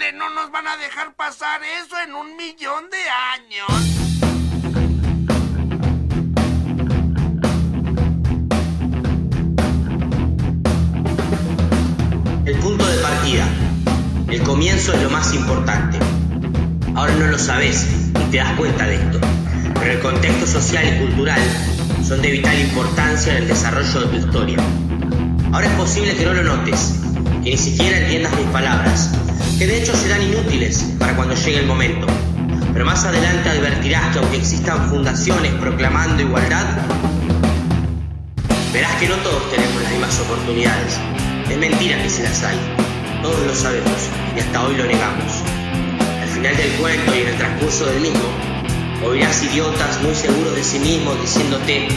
[0.00, 2.96] No nos van a dejar pasar eso en un millón de
[3.36, 3.68] años.
[12.46, 13.46] El punto de partida.
[14.28, 15.98] El comienzo es lo más importante.
[16.96, 19.20] Ahora no lo sabes y te das cuenta de esto,
[19.74, 21.40] pero el contexto social y cultural
[22.02, 24.58] son de vital importancia en el desarrollo de tu historia.
[25.52, 27.00] Ahora es posible que no lo notes,
[27.44, 29.19] que ni siquiera entiendas mis palabras,
[29.60, 32.06] que de hecho serán inútiles para cuando llegue el momento.
[32.72, 36.64] Pero más adelante advertirás que aunque existan fundaciones proclamando igualdad,
[38.72, 40.98] verás que no todos tenemos las mismas oportunidades.
[41.50, 42.56] Es mentira que se las hay.
[43.20, 45.30] Todos lo sabemos y hasta hoy lo negamos.
[46.22, 48.30] Al final del cuento y en el transcurso del mismo,
[49.04, 51.88] oirás idiotas muy seguros de sí mismos diciéndote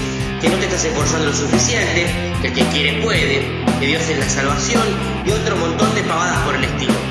[0.41, 2.07] que no te estás esforzando lo suficiente,
[2.41, 4.83] que el que quiere puede, que Dios es la salvación
[5.25, 7.02] y otro montón de pavadas por el estilo.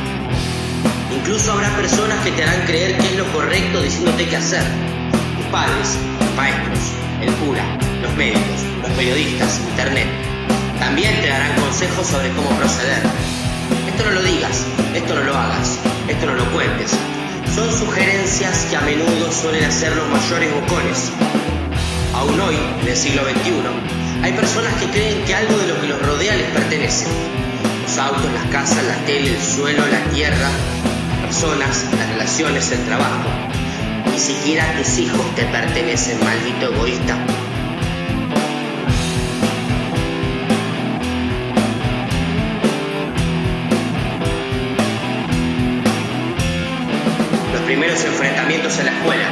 [1.33, 4.63] Incluso habrá personas que te harán creer que es lo correcto diciéndote qué hacer.
[5.39, 6.79] Tus padres, los maestros,
[7.23, 7.65] el cura,
[8.03, 10.09] los médicos, los periodistas, internet.
[10.79, 13.01] También te darán consejos sobre cómo proceder.
[13.89, 16.91] Esto no lo digas, esto no lo hagas, esto no lo cuentes.
[17.55, 21.13] Son sugerencias que a menudo suelen hacer los mayores bocones.
[22.13, 25.87] Aún hoy, en el siglo XXI, hay personas que creen que algo de lo que
[25.87, 27.07] los rodea les pertenece.
[27.85, 30.51] Los autos, las casas, la tele, el suelo, la tierra,
[31.33, 33.25] personas, las relaciones, el trabajo.
[34.11, 37.17] Ni siquiera tus hijos te pertenecen, maldito egoísta.
[47.51, 49.29] Los primeros enfrentamientos en la escuela,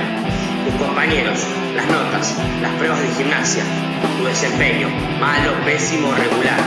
[0.65, 1.39] tus compañeros,
[1.77, 3.63] las notas, las pruebas de gimnasia,
[4.17, 4.89] tu desempeño,
[5.21, 6.61] malo, pésimo regular.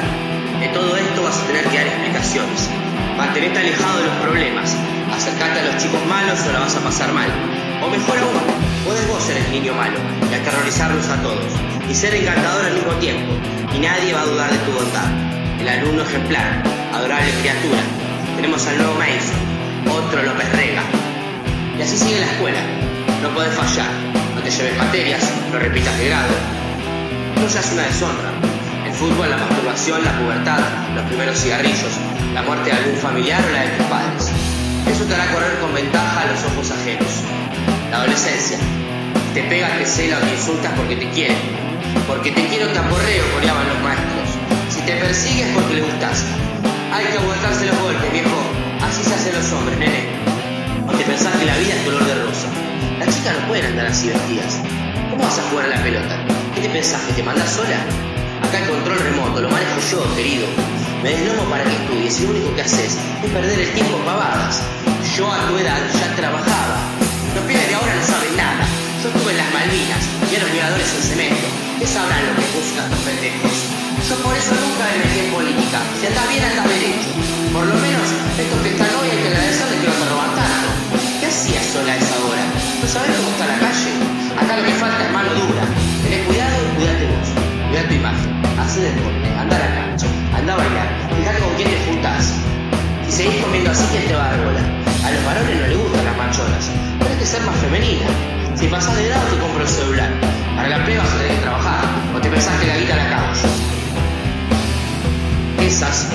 [0.60, 2.70] De todo esto vas a tener que dar explicaciones.
[3.18, 4.78] Mantenerte alejado de los problemas,
[5.16, 7.30] acercarte a los chicos malos o la vas a pasar mal.
[7.82, 8.40] O mejor aún,
[8.86, 9.98] puedes vos ser el niño malo
[10.30, 11.46] y aterrorizarlos a todos.
[11.90, 13.34] Y ser encantador al mismo tiempo.
[13.76, 15.10] Y nadie va a dudar de tu bondad.
[15.60, 16.64] El alumno ejemplar,
[16.94, 17.82] adorable criatura.
[18.36, 19.40] Tenemos al nuevo Mason,
[19.90, 20.84] otro López Rega.
[21.78, 22.60] Y así sigue la escuela.
[23.22, 23.90] No podés fallar.
[24.36, 26.34] No te lleves materias, no repitas de grado.
[27.40, 28.32] No seas una deshonra.
[28.86, 30.60] El fútbol, la masturbación, la pubertad,
[30.96, 31.94] los primeros cigarrillos,
[32.34, 34.23] la muerte de algún familiar o la de tus padres.
[34.88, 37.08] Eso te hará correr con ventaja a los ojos ajenos.
[37.90, 38.58] La adolescencia.
[39.34, 41.36] Te pega, te cela o te insultas porque te quiere.
[42.08, 44.30] Porque te quiero te aporreo, coreaban los maestros.
[44.70, 46.26] Si te persigues porque le gustas.
[46.94, 48.38] Hay que aguantarse los golpes, viejo.
[48.82, 50.06] Así se hacen los hombres, nene.
[50.88, 52.48] ¿O te pensás que la vida es color de rosa?
[53.00, 54.60] Las chicas no pueden andar así vestidas.
[55.10, 56.26] ¿Cómo vas a jugar a la pelota?
[56.54, 57.02] ¿Qué te pensás?
[57.04, 57.80] ¿Que te mandás sola?
[58.44, 60.48] Acá el control remoto, lo manejo yo, querido.
[61.04, 64.06] Me deslomo para que estudies y lo único que haces es perder el tiempo en
[64.08, 64.64] pavadas.
[65.18, 66.80] Yo a tu edad ya trabajaba.
[67.36, 68.64] Los pibes de ahora no saben nada.
[69.04, 70.00] Yo estuve en las Malvinas
[70.32, 71.48] y a los miradores en cemento.
[71.76, 73.52] ¿Qué sabrán lo que buscan estos pendejos?
[74.08, 75.80] Yo por eso nunca me metí en política.
[76.00, 77.12] Si andás bien, andás derecho.
[77.52, 78.08] Por lo menos
[78.40, 80.72] estos que están hoy hay que agradecerles que no te roban tanto.
[81.20, 82.48] ¿Qué hacías sola esa hora?
[82.80, 83.92] ¿No sabés cómo está la calle?
[84.40, 85.12] Acá lo que falta es
[87.74, 87.80] vos.
[87.80, 88.60] Cuidá tu imagen.
[88.60, 89.28] Hacé deporte.
[89.40, 90.08] Andá a la cancha.
[90.36, 90.88] Andá a bailar.
[91.18, 92.34] Fijate con quién te juntás.
[93.06, 94.60] Si seguís comiendo así, ¿quién te va a dar bola?
[95.06, 96.70] A los varones no les gustan las machonas.
[97.00, 98.06] Tienes que ser más femenina.
[98.56, 100.10] Si pasás de grado, te compro el celular.
[100.56, 101.86] Para la plebe vas a tener que trabajar.
[102.16, 103.50] O te pensás que la guita la yo.
[105.66, 106.10] Esas,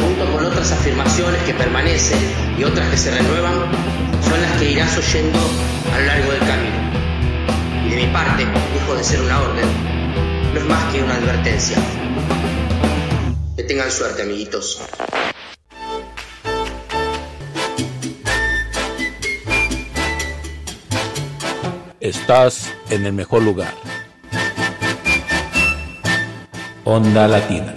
[0.00, 2.18] junto con otras afirmaciones que permanecen
[2.58, 3.54] y otras que se renuevan,
[4.22, 5.38] son las que irás oyendo
[5.94, 6.76] a lo largo del camino.
[7.86, 8.44] Y de mi parte,
[8.74, 9.95] lejos de ser una orden,
[10.56, 11.76] es más que una advertencia.
[13.56, 14.82] Que tengan suerte, amiguitos.
[22.00, 23.74] Estás en el mejor lugar.
[26.84, 27.74] Onda Latina.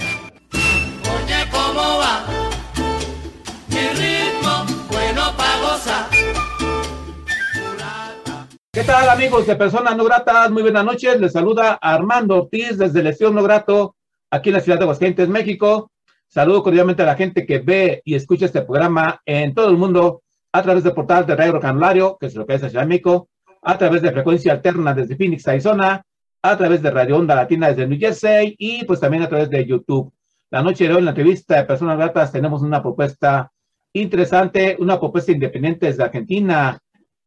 [9.10, 10.52] Tal amigos de Personas No Gratas?
[10.52, 11.20] Muy buenas noches.
[11.20, 13.96] Les saluda Armando Ortiz desde Lesión No Grato
[14.30, 15.92] aquí en la ciudad de Aguascalientes, México.
[16.28, 20.22] Saludo cordialmente a la gente que ve y escucha este programa en todo el mundo
[20.52, 23.30] a través del portal de Radio Canulario, que es lo que es Ciudad de México,
[23.64, 26.04] a través de frecuencia alterna desde Phoenix, Arizona,
[26.44, 29.66] a través de Radio Onda Latina desde New Jersey y pues también a través de
[29.66, 30.14] YouTube.
[30.52, 33.52] La noche de hoy en la entrevista de Personas Gratas tenemos una propuesta
[33.92, 36.80] interesante, una propuesta independiente desde Argentina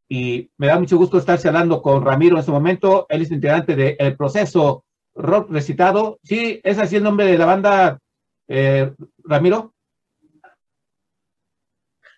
[0.09, 3.07] y me da mucho gusto estarse hablando con Ramiro en este momento.
[3.09, 4.85] Él es integrante de El Proceso
[5.15, 6.19] Rock Recitado.
[6.23, 7.99] Sí, es así el nombre de la banda,
[8.49, 8.93] eh,
[9.25, 9.75] Ramiro.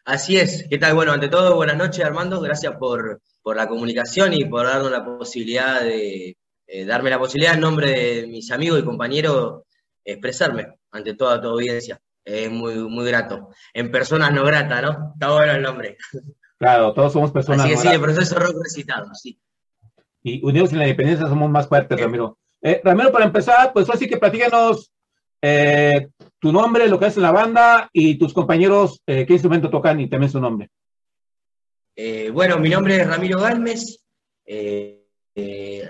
[0.05, 0.67] Así es.
[0.69, 0.95] ¿Qué tal?
[0.95, 2.41] Bueno, ante todo, buenas noches, Armando.
[2.41, 6.37] Gracias por, por la comunicación y por darnos la posibilidad de
[6.67, 9.63] eh, darme la posibilidad en nombre de mis amigos y compañeros
[10.05, 12.01] expresarme ante toda tu audiencia.
[12.25, 13.51] Es muy, muy grato.
[13.73, 15.13] En personas no gratas, ¿no?
[15.15, 15.97] Está bueno el nombre.
[16.64, 19.38] Claro, todos somos personas Así no sí, el proceso rock recitado, sí.
[20.22, 22.38] Y unidos en la independencia somos más fuertes, Ramiro.
[22.62, 24.90] Eh, Ramiro, para empezar, pues así que platícanos
[25.43, 26.08] eh,
[26.38, 30.08] tu nombre, lo que hace la banda y tus compañeros, eh, qué instrumento tocan y
[30.08, 30.70] también su nombre.
[32.32, 34.02] Bueno, mi nombre es Ramiro Galmes,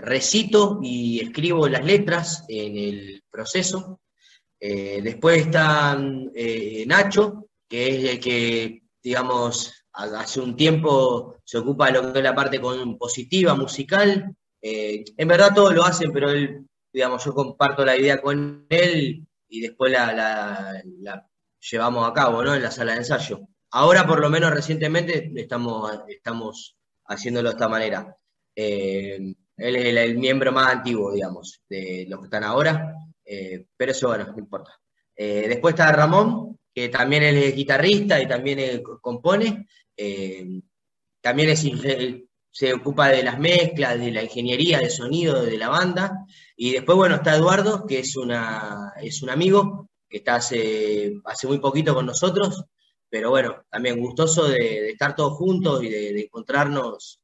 [0.02, 4.00] recito y escribo las letras en el proceso.
[4.58, 12.12] Después está Nacho, que es el que, digamos, hace un tiempo se ocupa de lo
[12.12, 14.34] que es la parte compositiva, musical.
[14.60, 19.26] Eh, en verdad todos lo hacen, pero él, digamos, yo comparto la idea con él
[19.48, 21.28] y después la, la-
[21.70, 22.54] llevamos a cabo, ¿no?
[22.54, 23.40] En la sala de ensayo.
[23.70, 26.76] Ahora, por lo menos recientemente, estamos, estamos
[27.06, 28.16] haciéndolo de esta manera.
[28.54, 32.94] Eh, él es el, miembro más antiguo, digamos, de los que están ahora,
[33.24, 34.72] eh, pero eso, bueno, no importa.
[35.16, 39.66] Después está Ramón, que también es guitarrista y también co- compone.
[39.96, 40.62] Eh,
[41.20, 46.26] también inge- se ocupa de las mezclas, de la ingeniería de sonido de la banda.
[46.56, 51.46] Y después, bueno, está Eduardo, que es, una, es un amigo que está hace, hace
[51.48, 52.64] muy poquito con nosotros,
[53.10, 57.20] pero bueno, también gustoso de, estar todos juntos y de, encontrarnos.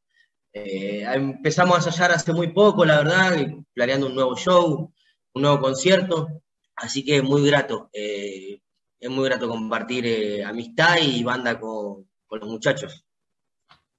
[0.53, 3.37] Eh, empezamos a ensayar hace muy poco, la verdad,
[3.73, 4.93] planeando un nuevo show,
[5.35, 6.43] un nuevo concierto,
[6.75, 8.61] así que muy grato, eh,
[8.99, 13.05] es muy grato compartir eh, amistad y banda con, con los muchachos.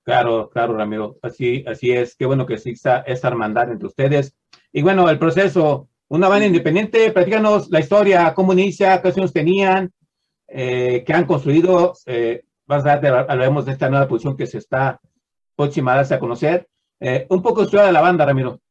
[0.04, 1.18] Claro, claro, Ramiro.
[1.22, 2.16] Así, así es.
[2.16, 4.36] Qué bueno que exista esta hermandad entre ustedes.
[4.72, 9.92] Y bueno, el proceso, una banda independiente, platícanos la historia, cómo inicia, qué acciones tenían,
[10.48, 11.94] eh, qué han construido.
[12.06, 15.00] Eh, más adelante hablaremos de esta nueva posición que se está
[15.56, 16.68] próxima a darse a conocer.
[17.00, 18.62] Eh, un poco de historia de la banda, Ramiro.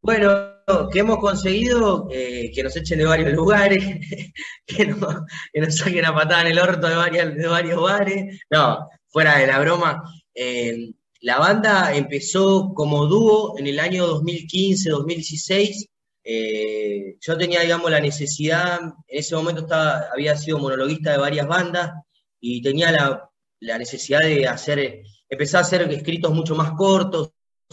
[0.00, 0.59] Bueno,
[0.90, 3.82] que hemos conseguido eh, que nos echen de varios lugares,
[4.66, 8.40] que, no- que nos saquen a patada en el orto de, varias- de varios bares.
[8.50, 10.02] No, fuera de la broma.
[10.34, 10.90] eh,
[11.22, 15.86] la banda empezó como dúo en el año 2015-2016.
[16.24, 21.46] Eh, yo tenía, digamos, la necesidad, en ese momento estaba, había sido monologuista de varias
[21.46, 21.92] bandas
[22.40, 23.28] y tenía la,
[23.60, 27.32] la necesidad de hacer, empezar a hacer escritos mucho más cortos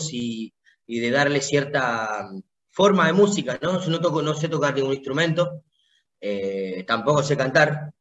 [0.09, 2.29] y de darle cierta
[2.77, 3.81] forma de música, ¿no?
[3.83, 5.63] Yo no, toco, no sé tocar ningún instrumento,
[6.21, 7.91] eh, tampoco sé cantar,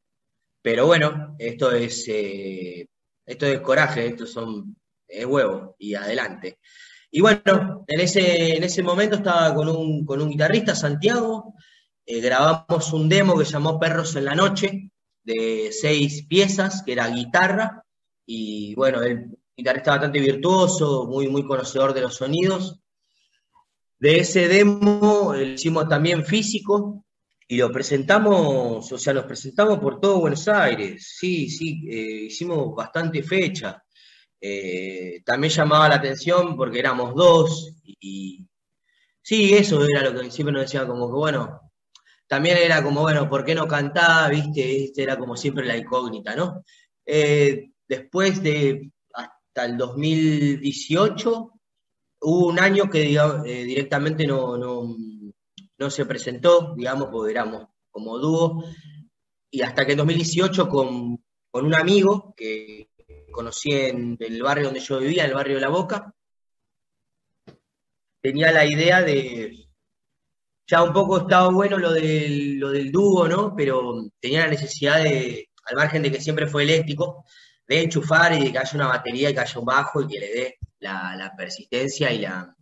[0.61, 2.87] pero bueno, esto es, eh,
[3.25, 4.77] esto es coraje, esto son,
[5.09, 6.59] es huevo, y adelante.
[7.11, 11.55] Y bueno, en ese, en ese momento estaba con un, con un guitarrista, Santiago,
[12.05, 14.91] eh, grabamos un demo que se llamó Perros en la Noche,
[15.25, 17.83] de seis piezas, que era guitarra,
[18.27, 22.79] y bueno, el guitarrista bastante virtuoso, muy, muy conocedor de los sonidos.
[23.99, 27.05] De ese demo lo hicimos también físico
[27.49, 31.15] y lo presentamos, o sea, los presentamos por todo Buenos Aires.
[31.19, 33.83] Sí, sí, eh, hicimos bastante fecha.
[34.41, 38.47] Eh, también llamaba la atención porque éramos dos y
[39.23, 41.61] sí, eso era lo que siempre nos decía, como que bueno,
[42.27, 44.29] también era como, bueno, ¿por qué no cantaba?
[44.29, 44.85] ¿Viste?
[44.85, 46.65] Este era como siempre la incógnita, ¿no?
[47.05, 51.53] Eh, después de hasta el 2018
[52.29, 54.97] hubo un año que digamos, eh, directamente no, no,
[55.79, 58.65] no se presentó, digamos, porque éramos como dúo,
[59.51, 62.91] y hasta que en 2018 con, con un amigo que
[63.31, 66.13] conocí en el barrio donde yo vivía, el barrio de La Boca,
[68.21, 69.69] tenía la idea de,
[70.67, 73.55] ya un poco estaba bueno lo del, lo del dúo, ¿no?
[73.55, 77.25] Pero tenía la necesidad de, al margen de que siempre fue eléctrico,
[77.69, 80.19] de enchufar y de que haya una batería y que haya un bajo y que
[80.19, 82.55] le dé la, persistencia y la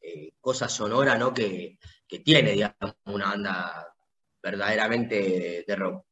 [0.00, 1.32] eh, cosa sonora, ¿no?
[1.32, 3.86] Que, que tiene, digamos, una banda
[4.42, 6.04] verdaderamente de, rock.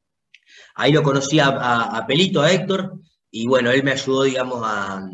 [0.77, 4.61] Ahí lo conocí a, a- a Pelito, a Héctor, y bueno, él me ayudó, digamos,
[4.65, 5.09] a,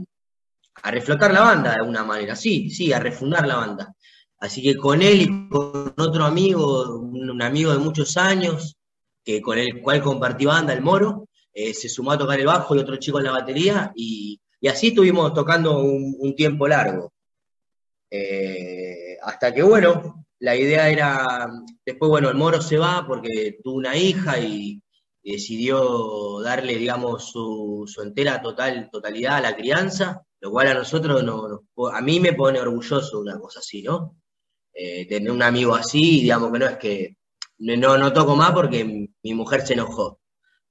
[0.83, 3.95] a reflotar la banda de alguna manera, sí, sí, a refundar la banda.
[4.39, 8.77] Así que con él y con otro amigo, un, un amigo de muchos años,
[9.25, 12.75] que con el cual compartí banda, el Moro, eh, se sumó a tocar el bajo
[12.75, 17.13] y otro chico en la batería, y, y así estuvimos tocando un, tiempo largo.
[18.11, 21.51] Eh, hasta que, bueno, la idea era,
[21.85, 24.81] después, bueno, el Moro se va porque tuvo una hija y,
[25.23, 31.23] decidió darle, digamos, su, su entera total, totalidad a la crianza, lo cual a nosotros,
[31.23, 31.61] no,
[31.93, 34.17] a mí me pone orgulloso una cosa así, ¿no?
[34.73, 37.17] Eh, tener un amigo así, digamos que no es que
[37.59, 40.21] no, no toco más porque mi, mi mujer se enojó.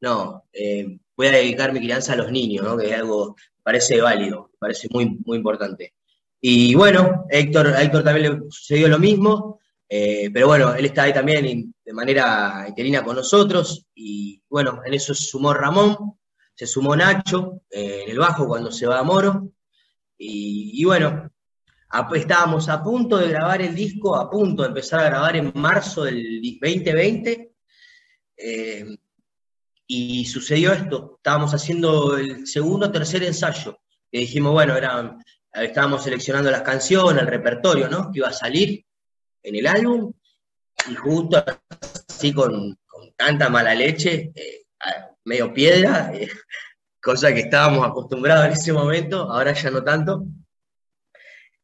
[0.01, 2.77] No, eh, voy a dedicar mi crianza a los niños, ¿no?
[2.77, 5.93] Que es algo, parece válido, parece muy, muy importante.
[6.41, 11.03] Y bueno, Héctor, a Héctor también le sucedió lo mismo, eh, pero bueno, él está
[11.03, 16.17] ahí también de manera interina con nosotros, y bueno, en eso se sumó Ramón,
[16.55, 19.49] se sumó Nacho eh, en el bajo cuando se va a Moro,
[20.17, 21.29] y, bueno,
[22.15, 26.03] estábamos a punto de grabar el disco, a punto de empezar a grabar en marzo
[26.03, 27.53] del 2020,
[28.37, 28.97] eh,
[29.87, 33.79] y sucedió esto, estábamos haciendo el segundo o tercer ensayo,
[34.11, 35.17] que dijimos, bueno, era,
[35.53, 38.11] estábamos seleccionando las canciones, el repertorio, ¿no?
[38.11, 38.85] Que iba a salir
[39.43, 40.13] en el álbum,
[40.89, 41.43] y justo
[42.09, 44.65] así con, con tanta mala leche, eh,
[45.25, 46.27] medio piedra, eh,
[47.01, 50.23] cosa que estábamos acostumbrados en ese momento, ahora ya no tanto.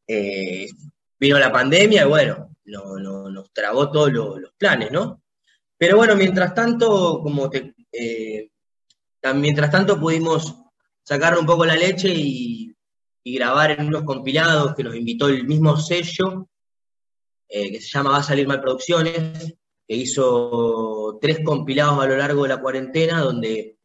[0.06, 0.66] Eh,
[1.18, 5.22] vino la pandemia y bueno, no- no- nos trabó todos lo- los planes, ¿no?
[5.78, 8.50] Pero bueno, mientras tanto, como te, eh,
[9.34, 10.54] mientras tanto pudimos
[11.02, 12.66] sacar un poco la leche y,
[13.22, 16.48] grabar en unos compilados que nos invitó el mismo sello,
[17.48, 19.54] eh, que se llama Va a salir mal Producciones,
[19.86, 23.76] que hizo tres compilados a lo largo de la cuarentena, donde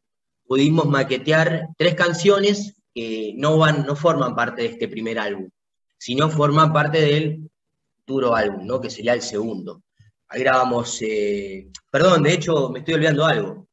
[0.47, 5.49] pudimos maquetear tres canciones que no van, no forman parte de este primer álbum,
[5.97, 7.49] sino forman parte del
[7.97, 8.79] futuro álbum, ¿no?
[8.79, 9.83] Que sería el segundo.
[10.27, 13.67] Ahí grabamos, eh, perdón, de hecho me estoy olvidando algo.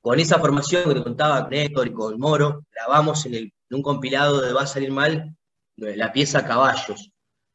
[0.00, 3.76] Con esa formación que te contaba con Héctor y con Moro, grabamos en, el- en
[3.76, 5.36] un compilado de Va a salir mal
[5.76, 7.10] la pieza Caballos.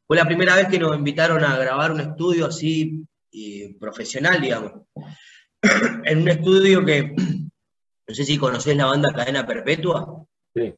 [0.06, 4.72] Fue la primera vez que nos invitaron a grabar un estudio así eh, profesional, digamos.
[6.04, 10.24] en un estudio que, no sé si conocés la banda Cadena Perpetua.
[10.54, 10.74] Sí.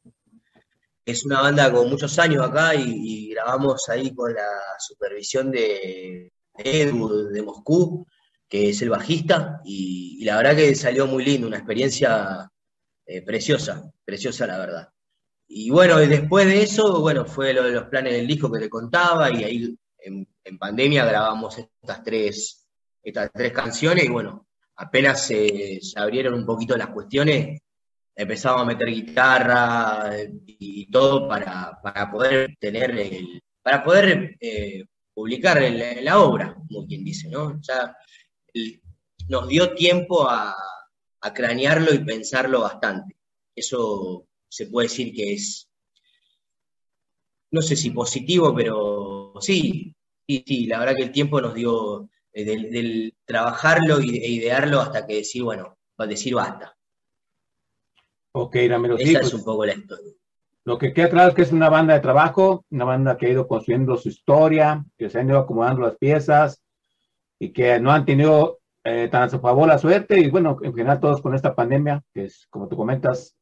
[1.05, 4.47] Es una banda con muchos años acá y, y grabamos ahí con la
[4.79, 8.05] supervisión de Edu de Moscú,
[8.49, 12.49] que es el bajista, y, la verdad que salió muy lindo, una experiencia
[13.05, 14.89] eh, preciosa, preciosa la verdad.
[15.47, 18.69] Y bueno, después de eso, bueno, fue lo de los planes del disco que te
[18.69, 20.27] contaba, y ahí en,
[20.57, 22.67] pandemia grabamos estas tres,
[23.03, 27.61] estas tres canciones, y bueno, apenas se, abrieron un poquito las cuestiones,
[28.15, 30.11] empezamos a meter guitarra
[30.45, 37.03] y todo para, para poder tener el, para poder eh, publicar la obra, como quien
[37.03, 37.59] dice, ¿no?
[39.27, 40.55] Nos dio tiempo a,
[41.21, 43.15] a cranearlo y pensarlo bastante.
[43.55, 45.69] Eso se puede decir que es,
[47.51, 49.95] no sé si positivo, pero sí,
[50.27, 54.79] sí, sí, la verdad que el tiempo nos dio eh, del, del trabajarlo e idearlo
[54.79, 55.77] hasta que decir, bueno,
[56.07, 56.75] decir basta.
[58.31, 60.13] Ok, Ramiro, sí, Esa pues, es un poco la historia.
[60.65, 63.29] lo que queda claro es que es una banda de trabajo, una banda que ha
[63.29, 66.61] ido construyendo su historia, que se han ido acomodando las piezas
[67.39, 70.73] y que no han tenido eh, tan a su favor la suerte y bueno, en
[70.73, 73.35] general todos con esta pandemia, que es como tú comentas,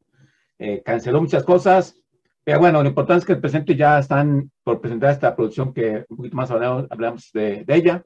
[0.60, 1.96] eh, canceló muchas cosas,
[2.44, 6.06] pero bueno, lo importante es que el presente ya están por presentar esta producción que
[6.08, 8.04] un poquito más hablamos, hablamos de, de ella.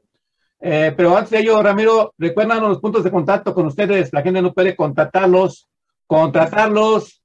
[0.60, 4.42] Eh, pero antes de ello, Ramiro, recuérdanos los puntos de contacto con ustedes, la gente
[4.42, 5.68] no puede contactarlos,
[6.06, 7.22] contratarlos,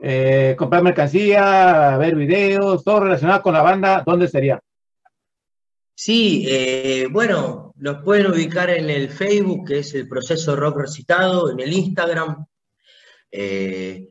[0.00, 4.60] eh, comprar mercancía, ver videos, todo relacionado con la banda, ¿dónde sería?
[5.96, 11.50] Sí, eh, bueno, nos pueden ubicar en el Facebook, que es el proceso rock recitado,
[11.50, 12.44] en el Instagram.
[13.30, 14.08] eh,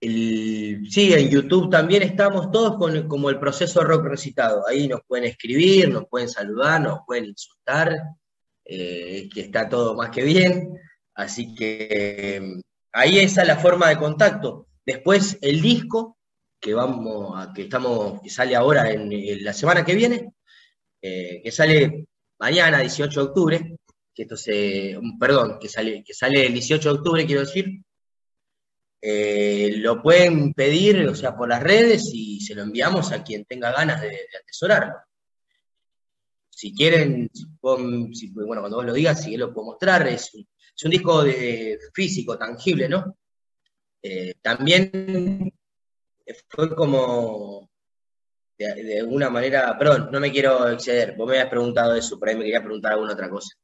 [0.00, 4.66] sí, en YouTube también estamos todos con, como el proceso rock recitado.
[4.66, 7.96] Ahí nos pueden escribir, nos pueden saludar, nos pueden insultar,
[8.64, 10.70] eh, que está todo más que bien.
[11.14, 12.60] Así que
[12.92, 14.68] ahí esa es la forma de contacto.
[14.86, 16.18] Después el disco,
[16.60, 20.32] que vamos a, que estamos, que sale ahora en la semana que viene,
[21.02, 22.06] eh, que sale
[22.38, 23.76] mañana, 18 de octubre,
[24.14, 27.82] que esto se, perdón, que sale, que sale el 18 de octubre, quiero decir,
[29.02, 33.44] eh, lo pueden pedir, o sea, por las redes y se lo enviamos a quien
[33.44, 34.94] tenga ganas de, de atesorarlo.
[36.50, 37.30] Si quieren,
[37.62, 40.30] bueno, cuando vos lo digas, si lo puedo mostrar, es
[40.80, 43.18] es un disco de, físico, tangible, ¿no?
[44.02, 45.52] Eh, también
[46.48, 47.69] fue como
[48.66, 52.28] de, de alguna manera, perdón, no me quiero exceder, vos me habías preguntado eso, por
[52.28, 53.54] ahí me quería preguntar alguna otra cosa.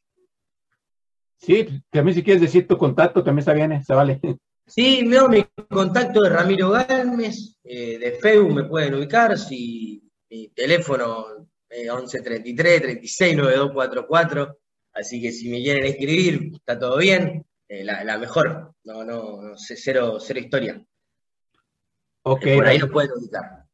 [1.39, 4.21] Sí, también si quieres decir tu contacto, también está bien, se vale.
[4.67, 10.49] Sí, no, mi contacto es Ramiro Gámez, eh, de Facebook me pueden ubicar, si mi
[10.49, 14.59] teléfono es 1133 36 9244,
[14.95, 19.43] así que si me quieren escribir, está todo bien, eh, la, la mejor, no, no,
[19.43, 20.83] no sé, cero, cero historia.
[22.23, 23.66] Ok, Eh, por ahí nos pueden ubicar.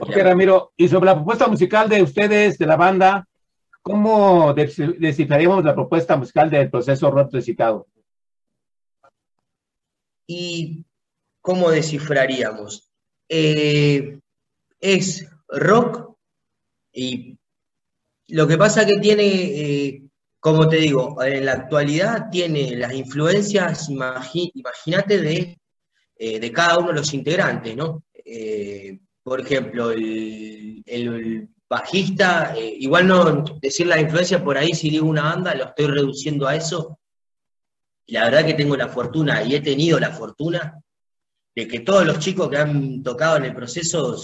[0.00, 0.16] Ok.
[0.16, 0.72] Ramiro.
[0.76, 3.26] Y sobre la propuesta musical de ustedes, de la banda,
[3.82, 7.86] ¿cómo des- descifraríamos la propuesta musical del proceso rock recitado?
[10.26, 10.84] ¿Y
[11.40, 12.90] cómo descifraríamos?
[13.28, 14.18] Eh,
[14.80, 16.16] es rock
[16.92, 17.38] y
[18.28, 20.02] lo que pasa que tiene, eh,
[20.40, 25.58] como te digo, en la actualidad tiene las influencias, imagínate, de,
[26.18, 28.02] eh, de cada uno de los integrantes, ¿no?
[28.24, 35.08] Eh, por ejemplo, el, bajista, eh, igual no decir la influencia por ahí, si digo
[35.08, 37.00] una banda, lo estoy reduciendo a eso,
[38.06, 40.80] la verdad que tengo la fortuna, y he tenido la fortuna,
[41.56, 44.16] de que todos los chicos que han tocado en el proceso,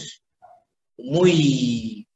[0.98, 2.06] muy,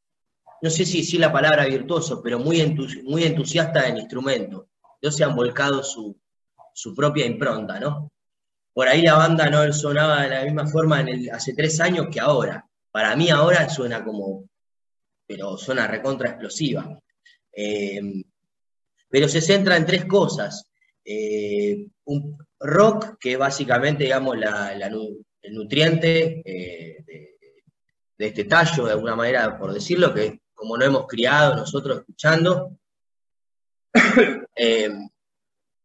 [0.63, 2.65] no sé si decir la palabra virtuoso, pero muy,
[3.03, 4.69] muy entusiasta del instrumento.
[5.01, 6.17] Ellos se han volcado su,
[6.73, 8.13] su propia impronta, ¿no?
[8.73, 12.07] Por ahí la banda no sonaba de la misma forma en el- hace tres años
[12.13, 12.65] que ahora.
[12.97, 14.49] Para mí ahora suena como,
[15.27, 16.99] pero suena recontra explosiva.
[17.53, 18.01] Eh,
[19.11, 20.67] pero se centra en tres cosas.
[21.05, 27.05] Eh, un rock, que es básicamente, digamos, la- el nutriente eh,
[28.17, 32.79] de, este tallo, de alguna manera, por decirlo, que como no hemos criado nosotros escuchando,
[34.55, 34.91] es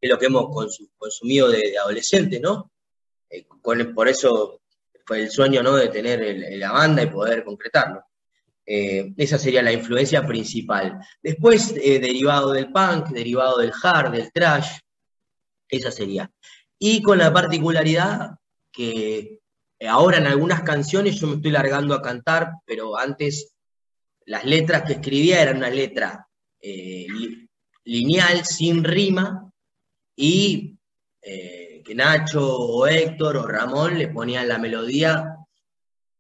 [0.02, 2.72] lo que hemos consu- consumido de, adolescente, ¿no?
[3.94, 4.61] Por eso
[5.14, 5.76] el sueño, ¿no?
[5.76, 6.22] De tener
[6.58, 8.04] la banda y poder concretarlo.
[8.66, 11.00] Eh, esa sería la influencia principal.
[11.22, 14.78] Después, eh, derivado del punk, derivado del hard, del trash,
[15.68, 16.32] esa sería.
[16.80, 18.32] Y con la particularidad
[18.72, 19.40] que
[19.88, 23.54] ahora en algunas canciones yo me estoy largando a cantar, pero antes
[24.26, 26.28] las letras que escribía eran una letra
[26.62, 27.50] eh, li-
[27.86, 29.52] lineal, sin rima,
[30.16, 30.78] y
[31.24, 35.38] eh, que Nacho o Héctor o Ramón le ponían la melodía,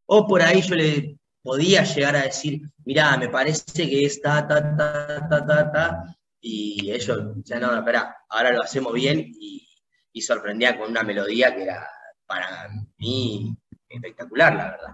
[0.05, 4.47] o por ahí yo le podía llegar a decir, mirá, me parece que es ta,
[4.47, 9.67] ta, ta, ta, ta, y ellos, ya no, espera, ahora lo hacemos bien, y,
[10.11, 11.87] y sorprendía con una melodía que era
[12.25, 13.55] para mí
[13.87, 14.93] espectacular, la verdad.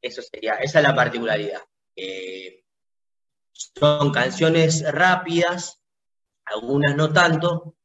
[0.00, 1.60] Eso sería, esa es la particularidad.
[3.52, 5.82] Son canciones rápidas,
[6.44, 7.77] algunas no tanto,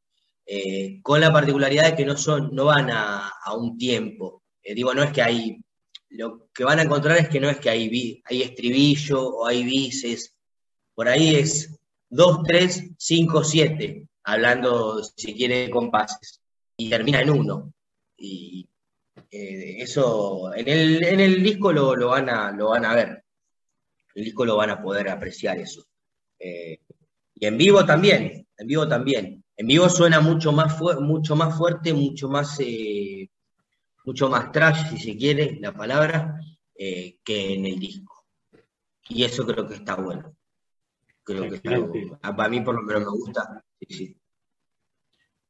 [0.45, 4.43] eh, con la particularidad de que no son, no van a, a un tiempo.
[4.61, 5.57] Eh, digo, no es que hay,
[6.09, 9.63] lo que van a encontrar es que no es que hay, hay estribillo o hay
[9.63, 10.35] bises,
[10.93, 11.75] por ahí es
[12.09, 16.41] 2, 3, 5, 7, hablando, si quiere, de compases,
[16.77, 17.73] y termina en uno.
[18.17, 18.67] Y
[19.31, 23.23] eh, eso, en el, en el disco lo, lo van a, lo van a ver,
[24.15, 25.85] el disco lo van a poder apreciar eso.
[26.39, 29.42] Y en vivo también, en vivo también.
[29.55, 33.29] En vivo suena mucho más, mucho más fuerte, mucho más, eh,
[34.05, 36.39] mucho más trash, si se quiere, la palabra,
[36.75, 38.25] eh, que en el disco.
[39.09, 40.35] Y eso creo que está bueno.
[41.23, 42.19] Creo que está bueno.
[42.19, 43.63] Para mí por lo menos me gusta.
[43.79, 44.17] Sí, sí.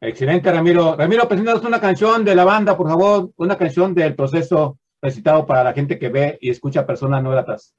[0.01, 0.97] Excelente, Ramiro.
[0.97, 5.63] Ramiro, preséntanos una canción de la banda, por favor, una canción del proceso recitado para
[5.63, 7.73] la gente que ve y escucha personas no gratas.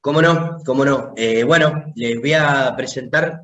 [0.00, 0.58] ¿Cómo no?
[0.64, 1.12] ¿Cómo no?
[1.14, 3.42] Eh, bueno, les voy a presentar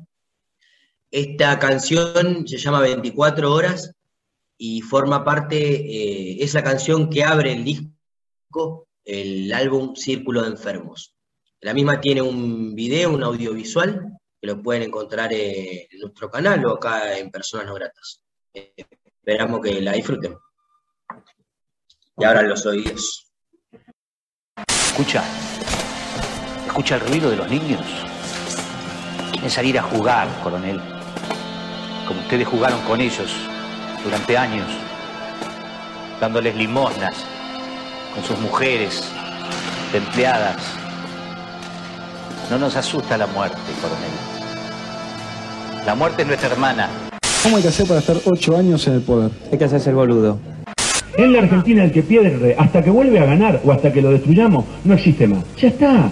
[1.13, 3.93] esta canción, se llama 24 horas
[4.57, 10.47] y forma parte, eh, es la canción que abre el disco, el álbum Círculo de
[10.47, 11.15] Enfermos.
[11.61, 16.73] La misma tiene un video, un audiovisual, que lo pueden encontrar en nuestro canal o
[16.73, 18.23] acá en Personas No Gratas.
[18.51, 20.35] Esperamos que la disfruten.
[22.17, 23.31] Y abran los oídos.
[24.67, 25.23] Escucha,
[26.65, 27.81] escucha el ruido de los niños.
[29.31, 30.92] Quieren salir a jugar, coronel.
[32.07, 33.31] Como ustedes jugaron con ellos
[34.03, 34.67] durante años,
[36.19, 37.13] dándoles limosnas
[38.13, 39.09] con sus mujeres,
[39.91, 40.57] de empleadas.
[42.49, 44.11] No nos asusta la muerte, coronel.
[45.85, 46.89] La muerte es nuestra hermana.
[47.41, 49.31] ¿Cómo hay que hacer para estar ocho años en el poder?
[49.51, 50.39] Hay que hacerse el boludo.
[51.17, 54.11] En la Argentina el que pierde hasta que vuelve a ganar o hasta que lo
[54.11, 55.39] destruyamos no existe más.
[55.57, 56.09] Ya está.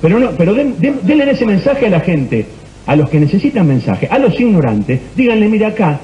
[0.00, 2.46] Pero no, pero den- den- denle ese mensaje a la gente,
[2.86, 6.00] a los que necesitan mensaje, a los ignorantes, díganle, mira acá,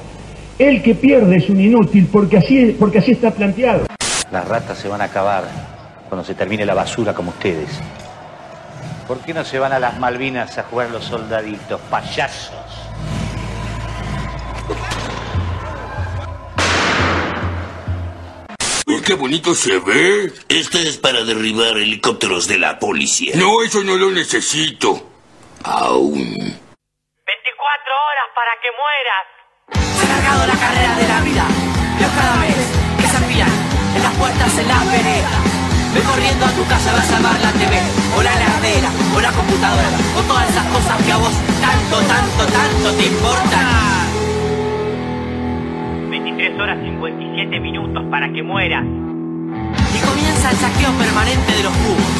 [0.57, 3.85] el que pierde es un inútil porque así, porque así está planteado.
[4.31, 5.43] Las ratas se van a acabar
[6.07, 7.69] cuando se termine la basura como ustedes.
[9.07, 12.69] ¿Por qué no se van a las Malvinas a jugar los soldaditos, payasos?
[19.09, 20.31] Qué bonito se ve.
[20.49, 23.33] Este es para derribar helicópteros de la policía.
[23.37, 25.03] No, eso no lo necesito.
[25.63, 26.35] Aún.
[28.29, 29.25] 24 horas para que mueras.
[29.97, 31.45] Se ha largado la carrera de la vida.
[31.99, 32.55] Veo cada vez
[32.97, 33.49] que se apilan
[33.95, 35.29] en las puertas en la vereda.
[35.93, 37.81] Ve corriendo a tu casa, vas a salvar la TV,
[38.15, 42.45] o la heladera, o la computadora, o todas esas cosas que a vos tanto, tanto,
[42.45, 44.07] tanto te importan.
[46.11, 48.85] 23 horas 57 minutos para que mueras.
[48.85, 52.13] Y comienza el saqueo permanente de los cubos,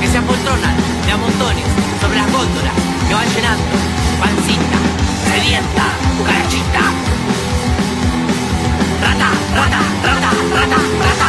[0.00, 1.68] que se apoltronan de a montones
[2.00, 2.74] sobre las góndolas,
[3.06, 4.89] que van llenando pancita,
[5.30, 5.84] sedienta,
[6.18, 6.84] cucarachita.
[9.02, 11.28] Rata, rata, rata, rata, rata.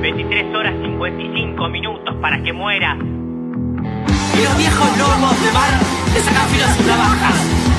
[0.00, 2.96] 23 horas 55 minutos para que mueras.
[2.98, 5.72] Y los viejos lobos de mar
[6.14, 7.36] le sacan filo a sus navajas.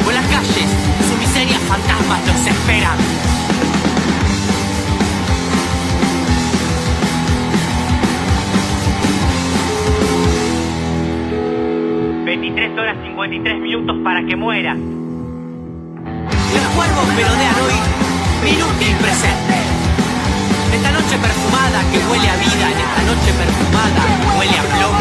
[0.08, 0.70] En las calles,
[1.08, 2.98] su miseria fantasmas los esperan.
[12.34, 14.74] 23 horas 53 minutos para que muera.
[14.74, 17.78] Los cuervos merodean hoy,
[18.44, 19.54] minuto presente.
[20.74, 24.02] Esta noche perfumada que huele a vida, en esta noche perfumada
[24.40, 24.93] huele a plomo,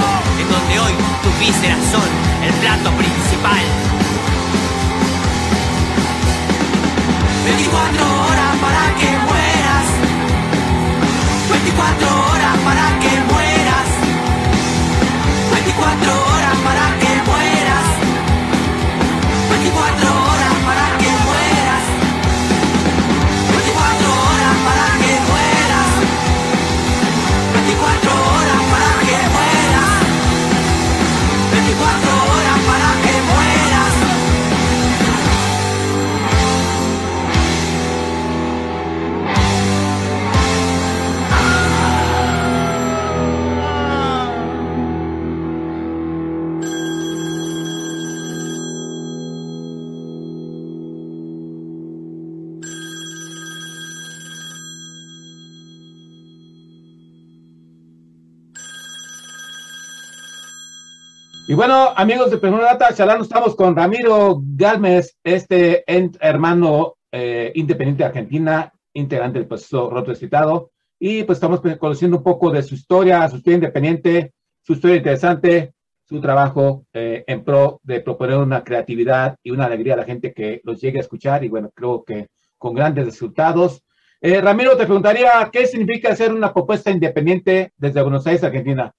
[61.97, 68.73] amigos de Primera Data, charlando estamos con Ramiro Galmes, este hermano eh, independiente de Argentina,
[68.93, 70.71] integrante del proceso roto excitado.
[70.99, 75.75] Y pues estamos conociendo un poco de su historia, su historia independiente, su historia interesante,
[76.05, 80.33] su trabajo eh, en pro de proponer una creatividad y una alegría a la gente
[80.33, 81.45] que los llegue a escuchar.
[81.45, 82.29] Y bueno, creo que
[82.59, 83.83] con grandes resultados.
[84.21, 88.95] Eh, Ramiro, te preguntaría, ¿qué significa hacer una propuesta independiente desde Buenos Aires, Argentina?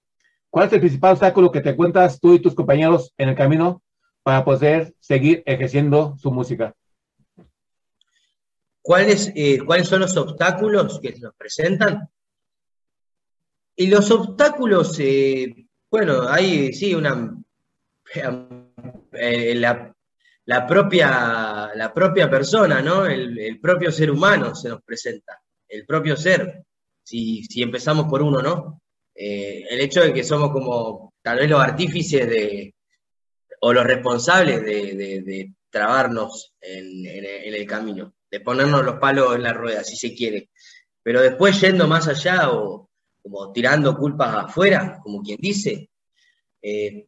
[0.54, 3.82] ¿Cuál es el principal obstáculo que te encuentras tú y tus compañeros en el camino
[4.22, 6.72] para poder seguir ejerciendo su música?
[8.80, 12.08] ¿Cuáles, eh, ¿Cuáles son los obstáculos que nos presentan?
[13.74, 17.36] Y los obstáculos, eh, bueno, hay sí una
[18.14, 19.92] eh, la,
[20.44, 23.06] la propia, la propia persona, ¿no?
[23.06, 25.36] El, el propio ser humano se nos presenta,
[25.66, 26.62] el propio ser,
[27.02, 28.83] si, si empezamos por uno, ¿no?
[29.14, 32.74] Eh, el hecho de que somos como tal vez los artífices de,
[33.60, 37.04] o los responsables de, de- trabarnos en,
[37.52, 40.50] el camino, de ponernos los palos en la rueda, si se quiere.
[41.02, 42.88] Pero después yendo más allá o
[43.20, 45.90] como tirando culpas afuera, como quien dice,
[46.62, 47.06] eh,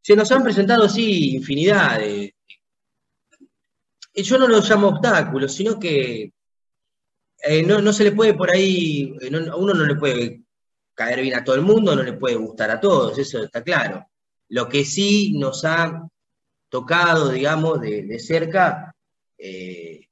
[0.00, 2.34] se nos han presentado así infinidad de...
[4.14, 6.32] Yo no lo llamo obstáculos, sino que
[7.42, 9.12] eh, no, no se le puede por ahí,
[9.50, 10.41] a uno no le puede
[10.94, 14.06] caer bien a todo el mundo, no le puede gustar a todos, eso está claro.
[14.48, 16.08] Lo que sí nos ha
[16.68, 18.94] tocado, digamos, de, de cerca,
[19.38, 20.08] eh,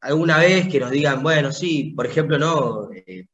[0.00, 3.26] alguna vez que nos digan, bueno, sí, por ejemplo, no, eh,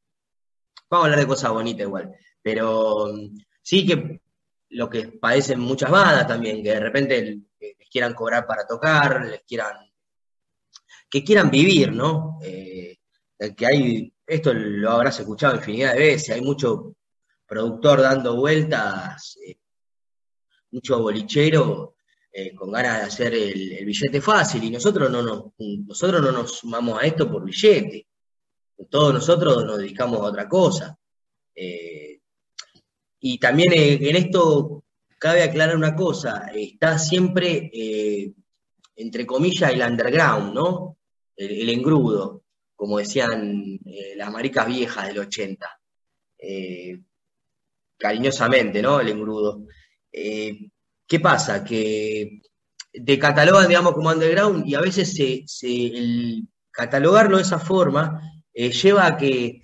[0.89, 4.21] vamos a hablar de cosas bonitas igual, pero mm, sí que
[4.71, 7.19] lo que padecen muchas bandas también, que de repente
[7.61, 9.77] eh, les quieran cobrar para tocar, les quieran,
[11.11, 12.39] que quieran vivir, ¿no?
[12.41, 16.95] Que hay, esto lo habrás escuchado infinidad de veces, hay mucho
[17.47, 19.57] productor dando vueltas, eh,
[20.71, 21.95] mucho bolichero
[22.33, 26.59] eh, con ganas de hacer el, billete fácil, y nosotros no nos, nosotros no nos
[26.59, 28.07] sumamos a esto por billete,
[28.91, 30.99] todos nosotros nos dedicamos a otra cosa.
[31.55, 32.19] Eh,
[33.21, 34.85] y también eh, en esto
[35.19, 37.71] cabe aclarar una cosa, está siempre,
[38.97, 40.99] entre comillas, el underground, ¿no?
[41.37, 42.44] El engrudo,
[42.85, 45.81] como decían eh, las maricas viejas del 80.
[46.37, 47.01] Eh,
[47.97, 49.01] cariñosamente, ¿no?
[49.01, 49.65] El engrudo.
[50.13, 50.69] Eh,
[51.07, 51.65] ¿Qué pasa?
[51.65, 52.43] Que
[52.93, 58.21] te catalogan, digamos, como underground y a veces se, el catalogarlo de esa forma
[58.53, 59.63] lleva a que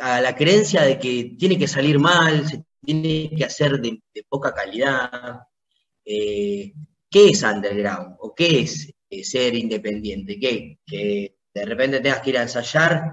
[0.00, 4.54] a la creencia de que tiene que salir mal, se tiene que hacer de, poca
[4.54, 5.40] calidad.
[6.02, 6.72] ¿Qué
[7.12, 8.16] es underground?
[8.20, 8.90] ¿O qué es
[9.22, 10.38] ser independiente?
[10.40, 10.78] ¿Qué?
[10.86, 13.12] Que de repente tengas que ir a ensayar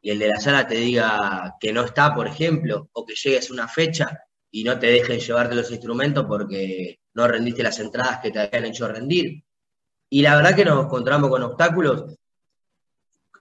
[0.00, 3.50] y el de la sala te diga que no está, por ejemplo, o que llegues
[3.50, 4.20] a una fecha
[4.52, 8.66] y no te dejen llevarte los instrumentos porque no rendiste las entradas que te habían
[8.66, 9.42] hecho rendir.
[10.10, 12.16] Y la verdad que nos encontramos con obstáculos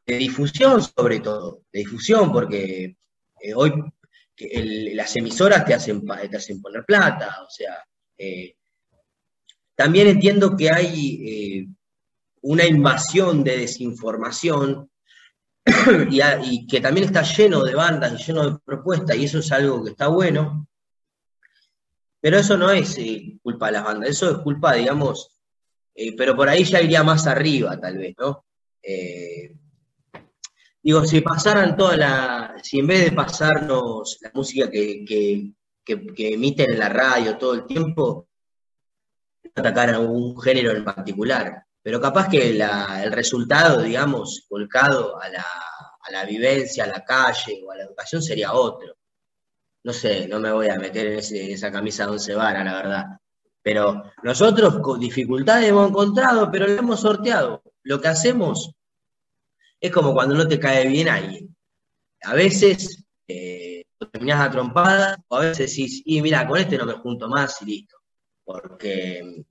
[0.06, 2.98] de difusión sobre todo, de difusión, porque
[3.42, 3.74] eh, hoy
[4.96, 7.86] las emisoras te hacen, te hacen poner plata, o sea,
[8.18, 8.56] eh,
[9.76, 11.68] también entiendo que hay eh,
[12.44, 14.90] una invasión de desinformación
[16.10, 19.84] y, que también está lleno de bandas y lleno de propuestas, y eso es algo
[19.84, 20.68] que está bueno.
[22.20, 25.42] Pero eso no es eh, culpa de las bandas, eso es culpa, digamos,
[25.96, 28.46] eh, pero por ahí ya iría más arriba, tal vez, ¿no?
[28.82, 29.56] Eh,
[30.82, 35.54] digo, si pasaran toda la, si en vez de pasarnos la música que, que,
[36.34, 38.28] emiten en la radio todo el tiempo,
[39.56, 46.86] atacaran un género en particular, pero capaz que el resultado, digamos, volcado a la, vivencia,
[46.86, 48.96] a la calle o a la educación sería otro.
[49.84, 53.06] No sé, no me voy a meter en, esa camisa de once varas, la verdad.
[53.62, 57.62] Pero nosotros con dificultades hemos encontrado, pero lo hemos sorteado.
[57.84, 58.72] Lo que hacemos
[59.82, 61.54] es como cuando no te cae bien alguien.
[62.22, 66.86] A veces eh, terminás a trompada, o a veces decís, y mira, con este no
[66.86, 67.98] me junto más y listo.
[68.46, 69.43] Porque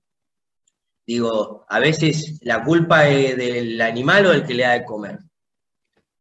[1.05, 5.19] Digo, a veces la culpa es del animal o del que le da de comer.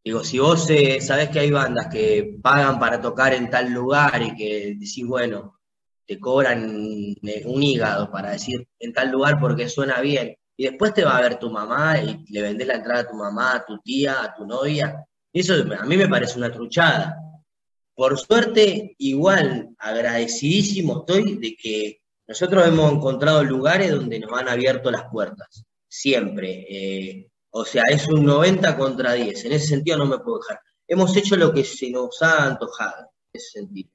[0.04, 4.20] Digo, si vos eh, sabés que hay bandas que pagan para tocar en tal lugar
[4.20, 5.60] y que decís, bueno,
[6.04, 10.92] te cobran eh, un hígado para decir en tal lugar porque suena bien, y después
[10.92, 13.64] te va a ver tu mamá y le vendés la entrada a tu mamá, a
[13.64, 17.16] tu tía, a tu novia, eso a mí me parece una truchada.
[17.94, 24.90] Por suerte, igual agradecidísimo estoy de que nosotros hemos encontrado lugares donde nos han abierto
[24.90, 26.66] las puertas, siempre.
[26.68, 29.44] Eh, o sea, es un 90 contra 10.
[29.44, 30.60] En ese sentido no me puedo dejar.
[30.86, 33.90] Hemos hecho lo que se nos ha antojado, en ese sentido.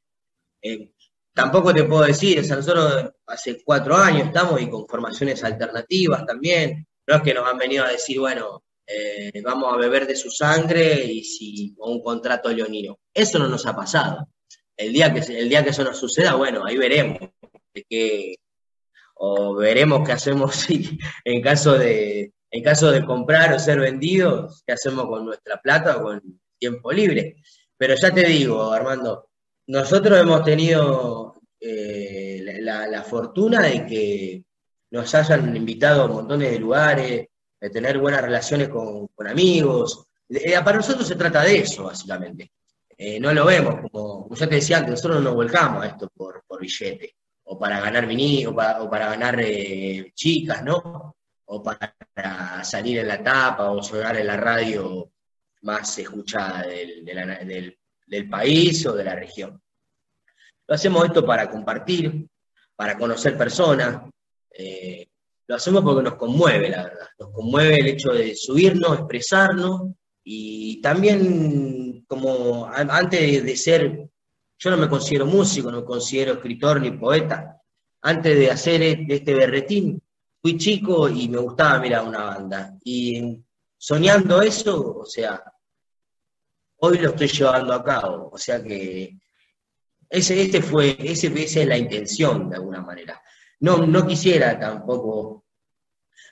[0.62, 0.92] Eh,
[1.34, 6.88] tampoco te puedo decir, o hace cuatro años estamos y con formaciones alternativas también.
[7.08, 10.30] No es que nos han venido a decir, bueno, eh, vamos a beber de su
[10.30, 13.00] sangre y si o un contrato leonino.
[13.14, 14.28] Eso no nos ha pasado.
[14.76, 17.18] El día que, el día que eso nos suceda, bueno, ahí veremos
[17.90, 18.36] que,
[19.16, 24.64] o veremos qué hacemos si, en caso de en caso de comprar o ser vendidos,
[24.66, 27.38] qué hacemos con nuestra plata o con tiempo libre.
[27.78, 29.30] Pero ya te digo, Armando,
[29.68, 34.44] nosotros hemos tenido eh, la, fortuna de que
[34.92, 37.28] nos hayan invitado a montones de lugares,
[37.60, 40.08] de tener buenas relaciones con, amigos.
[40.30, 42.52] Eh, para nosotros se trata de eso, básicamente.
[42.98, 46.10] Eh, no lo vemos, como, ya te decía antes, nosotros no nos volcamos a esto
[46.16, 47.17] por, por billete
[47.50, 51.16] o para ganar mini, o para, ganar eh, chicas, ¿no?
[51.46, 55.12] O para, salir en la tapa o sonar en la radio
[55.62, 57.78] más escuchada del,
[58.30, 59.62] país o de la región.
[60.68, 62.28] Lo hacemos esto para compartir,
[62.76, 64.02] para conocer personas.
[64.52, 65.08] Eh,
[65.48, 67.08] lo hacemos porque nos conmueve, la verdad.
[67.20, 74.10] Nos conmueve el hecho de subirnos, expresarnos y también como antes de ser
[74.60, 77.62] yo no me considero músico, no me considero escritor ni poeta.
[78.02, 80.02] Antes de hacer e-, este berretín,
[80.42, 82.78] fui chico y me gustaba mirar una banda.
[82.84, 83.44] Y
[83.78, 85.44] soñando eso, o sea,
[86.78, 88.30] hoy lo estoy llevando a cabo.
[88.32, 89.18] O sea que
[90.10, 93.22] ese, este fue, ese, esa es la intención de alguna manera.
[93.60, 95.46] No, no quisiera tampoco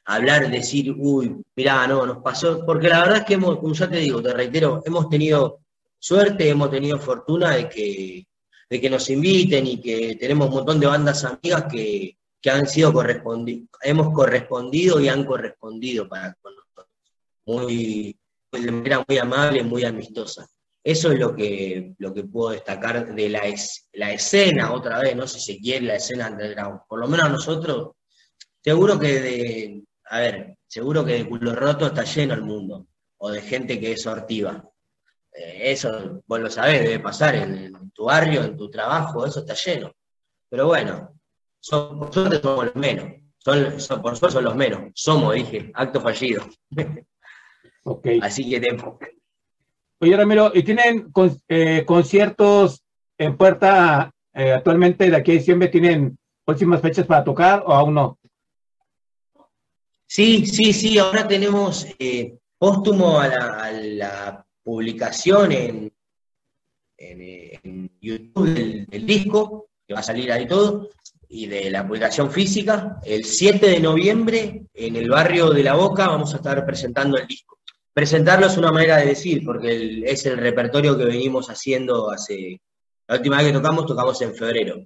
[0.06, 3.90] hablar, decir, uy, mirá, no, nos pasó, porque la verdad es que hemos, como ya
[3.90, 5.65] te digo, te reitero, hemos tenido
[6.06, 8.28] suerte, hemos tenido fortuna de que,
[8.70, 12.94] de que nos inviten y que tenemos un montón de bandas amigas que, han sido
[12.94, 16.88] correspondidos, hemos correspondido y han correspondido para con nosotros.
[17.48, 18.16] Muy,
[18.52, 20.48] de manera muy amable, muy amistosa.
[20.84, 23.42] Eso es lo que, lo que puedo destacar de la,
[23.94, 26.82] la escena, otra vez, no sé si se quiere, la escena underground.
[26.88, 27.94] Por lo menos nosotros,
[28.64, 32.86] seguro que de, a ver, seguro que de culo roto está lleno el mundo,
[33.18, 34.64] o de gente que es sortiva.
[35.36, 39.54] Eh, eso, vos lo sabés, debe pasar en, tu barrio, en tu trabajo, eso está
[39.54, 39.92] lleno.
[40.50, 41.14] Pero bueno,
[41.60, 43.22] son, por suerte somos los menos.
[43.38, 44.92] Son, por suerte son los menos.
[44.96, 46.46] Somos, dije, acto fallido.
[47.88, 48.20] Okay.
[48.20, 48.76] Así que te...
[50.00, 51.12] Oye, Ramiro, ¿y tienen
[51.48, 52.84] eh, conciertos
[53.16, 57.94] en puerta eh, actualmente de aquí a diciembre tienen próximas fechas para tocar o aún
[57.94, 58.18] no?
[60.08, 65.92] Sí, sí, sí, ahora tenemos eh, póstumo a la, a la publicación en,
[68.02, 70.90] YouTube del, disco, que va a salir ahí todo,
[71.30, 73.00] y de la publicación física.
[73.04, 77.28] El 7 de noviembre, en el barrio de La Boca, vamos a estar presentando el
[77.28, 77.60] disco.
[77.94, 82.60] Presentarlo es una manera de decir, porque es el repertorio que venimos haciendo hace...
[83.08, 84.84] La última vez que tocamos, tocamos en febrero.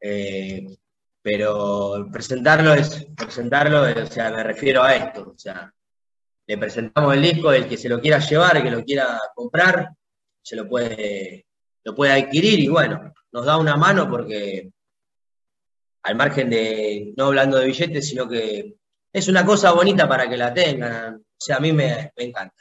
[0.00, 0.66] Eh,
[1.22, 5.72] pero presentarlo es, presentarlo, es- o sea, me refiero a esto, o sea,
[6.46, 9.90] le presentamos el disco, el que se lo quiera llevar, que lo quiera comprar,
[10.42, 11.46] se lo puede,
[11.84, 14.70] lo puede adquirir y bueno, nos da una mano porque
[16.04, 18.76] al margen de, no hablando de billetes, sino que
[19.12, 22.54] es una cosa bonita para que la tengan, o sea, a mí me, encanta.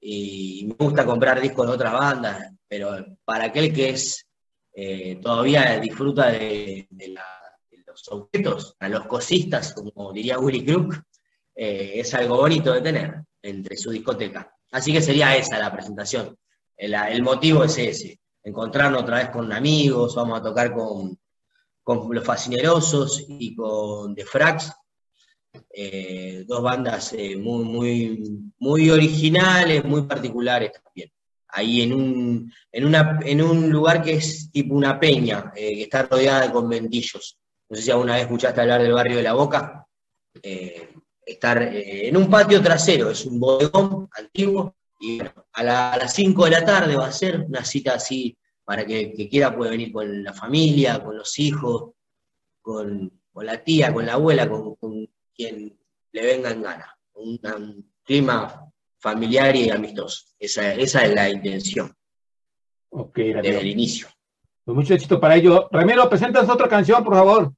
[0.00, 4.26] Y me gusta comprar discos de otras bandas, pero para aquel que es
[4.74, 7.14] eh, todavía disfruta de, de
[7.86, 11.02] los objetos, a los cosistas, como diría Willy Crook,
[11.54, 14.54] eh, es algo bonito de tener entre su discoteca.
[14.70, 16.36] Así que sería esa la presentación.
[16.76, 21.16] El, motivo es ese, encontrarnos otra vez con amigos, vamos a tocar con,
[21.82, 24.72] con Los Fascinerosos y con The Frags,
[25.70, 31.10] eh, dos bandas eh, muy, muy, muy originales, muy particulares también.
[31.48, 36.04] Ahí en un, en, una, en un lugar que es tipo una peña, que está
[36.04, 37.38] rodeada de conventillos.
[37.68, 39.86] No sé si alguna vez escuchaste hablar del barrio de La Boca.
[41.24, 45.96] Estar eh, en un patio trasero, es un bodegón antiguo, y bueno, a, la- a
[45.98, 49.54] las 5 de la tarde va a ser una cita así para que, que quiera
[49.56, 51.90] puede venir con la familia, con los hijos,
[52.60, 55.76] con, con la tía, con la abuela, con, con quien
[56.12, 56.96] le venga en gana.
[57.14, 58.64] Un, un clima
[58.98, 60.26] familiar y amistoso.
[60.38, 61.92] Esa, esa es la intención
[62.90, 64.06] Ok, desde el inicio.
[64.64, 65.68] Pues mucho éxito para ello.
[65.72, 67.52] Ramiro, presentas otra canción, por favor.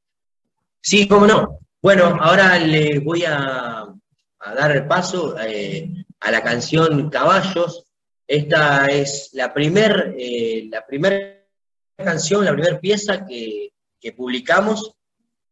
[0.80, 1.58] Sí, cómo no.
[1.84, 3.94] Bueno, ahora le voy a,
[4.40, 7.84] dar el paso eh, a la canción Caballos.
[8.26, 11.46] Esta es la primer, eh, la primer
[11.94, 14.94] canción, la primera pieza que, que publicamos.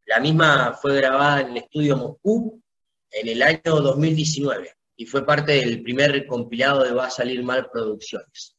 [0.07, 2.63] La misma fue grabada en el estudio Moscú
[3.11, 7.69] en el año 2019 y fue parte del primer compilado de Va a salir mal
[7.71, 8.57] producciones.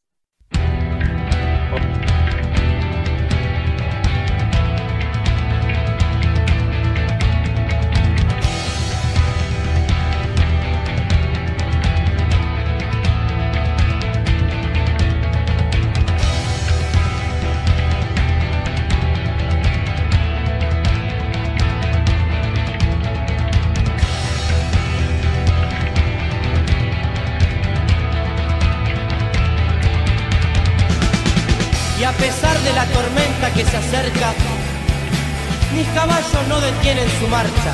[36.08, 37.74] Caballos no detienen su marcha.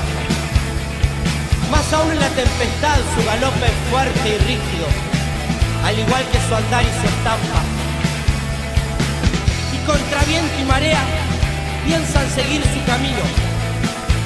[1.71, 4.87] Más aún en la tempestad su galope es fuerte y rígido,
[5.83, 7.61] al igual que su andar y su estampa.
[9.73, 11.01] Y contra viento y marea
[11.85, 13.25] piensan seguir su camino,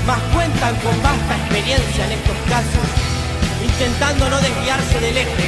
[0.06, 2.88] mas cuentan con vasta experiencia en estos casos,
[3.64, 5.48] intentando no desviarse del eje.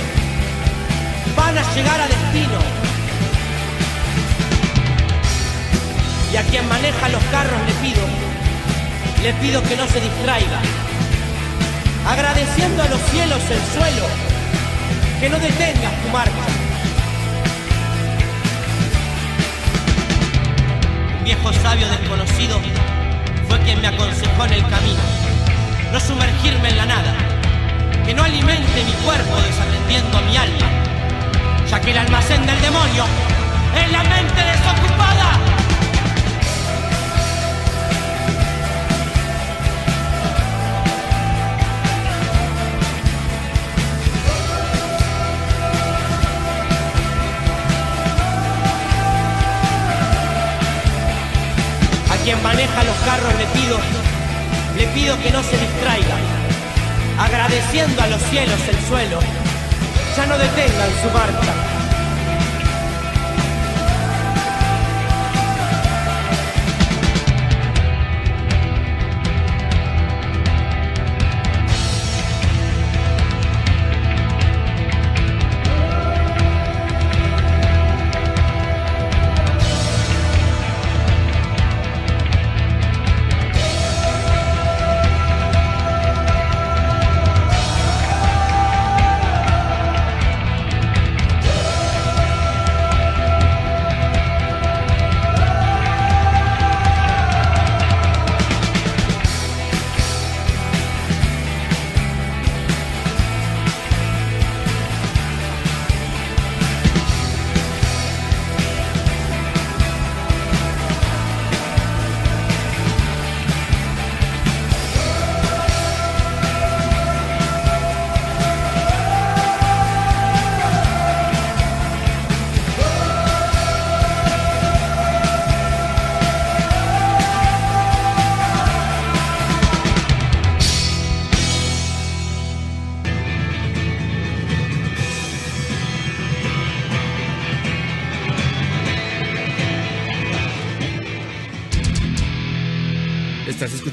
[1.36, 2.60] Van a llegar a destino,
[6.32, 8.04] Y a quien maneja los carros le pido,
[9.26, 10.60] le pido que no se distraiga,
[12.08, 14.06] agradeciendo a los cielos el suelo,
[15.20, 16.46] que no detengas tu marcha.
[21.18, 22.60] Un viejo sabio desconocido
[23.50, 25.02] fue quien me aconsejó en el camino,
[25.92, 27.16] no sumergirme en la nada,
[28.06, 30.68] que no alimente mi cuerpo desatendiendo mi alma,
[31.68, 33.06] ya que el almacén del demonio
[33.76, 35.65] es la mente desocupada.
[52.46, 53.78] Maneja los carros le pido,
[54.78, 56.16] le pido que no se distraiga,
[57.20, 59.20] agradeciendo a los cielos el suelo,
[60.16, 61.75] ya no detengan su marcha.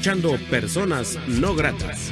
[0.03, 2.11] Escuchando Personas No Gratas.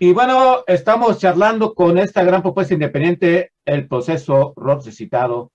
[0.00, 5.52] Y bueno, estamos charlando con esta gran propuesta independiente, el proceso rock citado.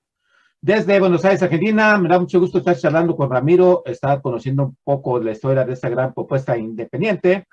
[0.62, 4.78] Desde Buenos Aires, Argentina, me da mucho gusto estar charlando con Ramiro, estar conociendo un
[4.82, 7.48] poco la historia de esta gran propuesta independiente.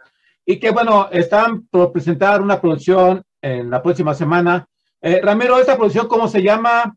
[0.46, 4.64] Y que bueno, están por presentar una producción en la próxima semana.
[5.02, 6.94] Eh, Ramiro, ¿esta producción cómo se llama?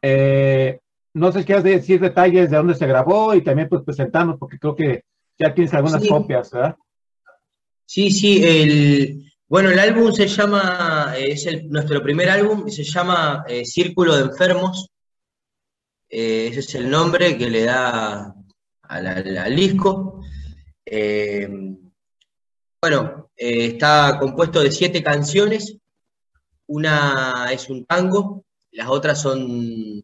[0.00, 0.80] Eh,
[1.14, 4.58] no sé si quieres decir detalles de dónde se grabó y también pues presentarnos, porque
[4.58, 5.04] creo que
[5.38, 6.08] ya tienes algunas Sí.
[6.08, 6.76] copias, ¿verdad?
[7.86, 12.72] Sí, sí, el, bueno, el álbum se llama, eh, es el- nuestro primer álbum y
[12.72, 14.88] se llama eh, Círculo de Enfermos.
[16.08, 18.34] Eh, ese es el nombre que le da
[18.82, 20.20] al, al- al disco.
[20.86, 21.48] Eh,
[22.80, 25.76] bueno, está compuesto de siete canciones.
[26.66, 30.02] Una es un tango, las otras son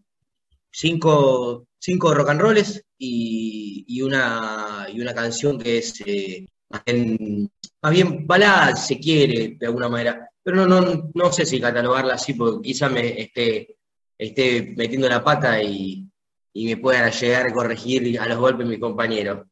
[0.71, 6.83] cinco, cinco rock and rolls y, y una, y una canción que es eh, más
[6.85, 7.51] bien,
[7.83, 10.29] más bien balada, se quiere, de alguna manera.
[10.43, 13.77] Pero no, no, no sé si catalogarla así, porque quizá me esté,
[14.19, 16.07] esté metiendo la pata y,
[16.53, 19.47] y me puedan llegar a corregir a los golpes mis compañeros.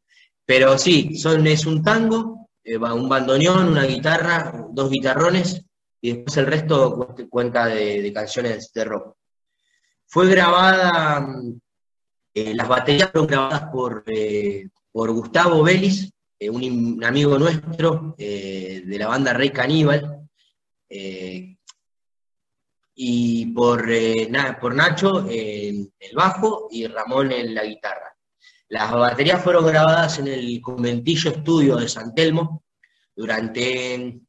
[0.44, 5.62] Pero sí, son, es un tango, eh, un bandoneón, una guitarra, dos guitarrones,
[6.00, 9.14] y después el resto cu- cuenta de canciones de rock.
[10.10, 11.28] Fue grabada,
[12.32, 18.96] eh, las baterías fueron grabadas por, eh, por Gustavo Vélez, eh, un, amigo nuestro de
[18.98, 20.26] la banda Rey Caníbal,
[22.94, 23.86] y por,
[24.58, 28.16] por Nacho en el bajo y Ramón en la guitarra.
[28.68, 32.64] Las baterías fueron grabadas en el Conventillo Estudio de San Telmo
[33.14, 34.20] durante,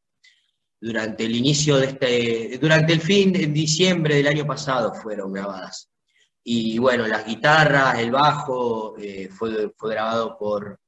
[0.82, 5.90] durante el inicio de este, durante el fin de diciembre del año pasado fueron grabadas.
[6.44, 10.80] Y bueno, las guitarras, el bajo, eh, fue, fue grabado por,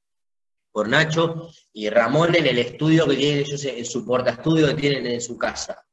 [0.72, 5.06] por Nacho y Ramón en el estudio que tienen ellos, en su portaestudio que tienen
[5.06, 5.84] en su casa.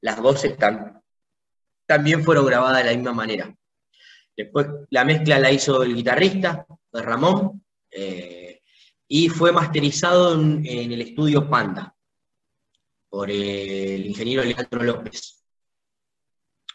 [0.00, 1.00] Las voces tam-
[1.86, 3.54] también fueron grabadas de la misma manera.
[4.36, 8.62] Después la mezcla la hizo el guitarrista, Ramón, eh,
[9.06, 11.93] y fue masterizado en, en el estudio Panda
[13.14, 15.40] por el ingeniero Leandro López.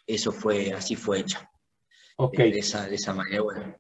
[0.07, 1.37] Eso fue, así fue hecho.
[2.15, 2.37] Ok.
[2.37, 3.75] De, esa, de esa manera, bueno.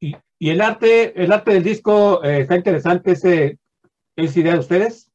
[0.00, 3.58] Y, y el arte, el arte del disco eh, está interesante, ese,
[4.16, 5.10] ¿es idea de ustedes?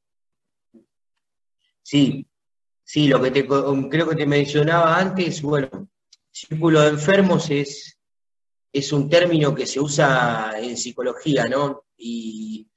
[1.81, 2.27] Sí,
[2.83, 5.89] sí, lo que te, creo que te mencionaba antes, bueno,
[6.29, 7.97] círculo de enfermos es,
[8.71, 11.85] es un término que se usa en psicología, ¿no?
[11.97, 12.67] Y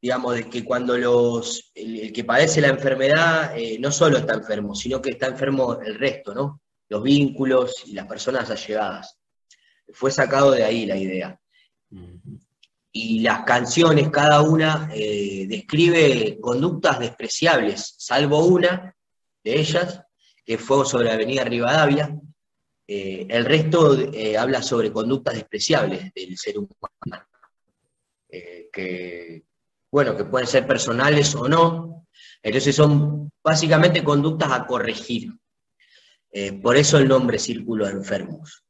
[0.00, 4.74] digamos, de que cuando los, el, que padece la enfermedad eh, no solo está enfermo,
[4.74, 6.62] sino que está enfermo el resto, ¿no?
[6.88, 9.18] Los vínculos y las personas allegadas.
[9.92, 11.40] Fue sacado de ahí la idea.
[12.92, 18.94] Y las canciones, cada una, eh, describe conductas despreciables, salvo una
[19.44, 20.02] de ellas,
[20.44, 22.18] que fue sobre Avenida Rivadavia.
[22.86, 23.96] Eh, el resto
[24.38, 27.26] habla sobre conductas despreciables del ser humano,
[28.72, 29.47] que,
[29.90, 32.06] bueno, que pueden ser personales o no.
[32.42, 35.32] Entonces son básicamente conductas a corregir.
[36.30, 38.64] Eh, por eso el nombre Círculo de Enfermos.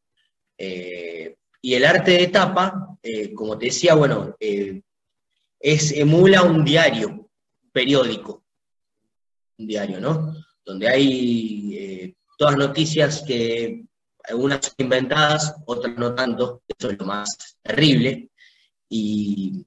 [0.56, 7.28] Eh, y el arte de tapa, eh, como te decía, bueno, es, emula un diario,
[7.72, 8.44] periódico,
[9.58, 10.34] un diario, ¿no?
[10.64, 13.84] Donde hay todas noticias que
[14.28, 18.30] algunas son inventadas, otras no tanto, eso es lo más terrible.
[18.88, 19.66] Y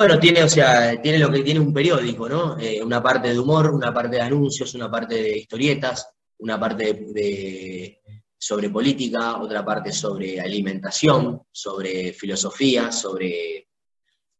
[0.00, 2.58] bueno, tiene, o sea, tiene lo que tiene un periódico, ¿no?
[2.58, 6.94] Eh, una parte de humor, una parte de anuncios, una parte de historietas, una parte
[6.94, 8.00] de,
[8.38, 13.68] sobre política, otra parte sobre alimentación, sobre filosofía, sobre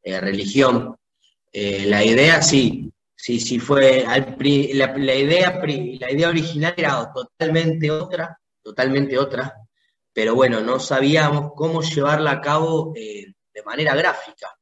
[0.03, 0.97] eh, religión.
[1.53, 8.41] Eh, la idea sí, sí, sí fue, la, idea, la idea original era totalmente otra,
[8.63, 9.55] totalmente otra,
[10.11, 14.57] pero bueno, no sabíamos cómo llevarla a cabo de manera gráfica.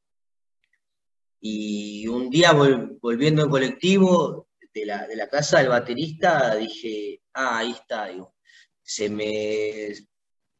[1.41, 7.21] Y un día vol- volviendo en colectivo de la, de la casa del baterista, dije,
[7.33, 8.35] ah, ahí está, digo,
[8.81, 9.93] se me,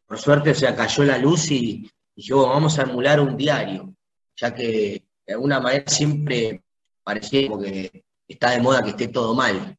[0.06, 3.94] por suerte, o sea, cayó la luz y dije, "Oh, vamos a emular un diario,
[4.36, 6.64] ya que de alguna manera siempre
[7.04, 9.76] parecía como que está de moda que esté todo mal,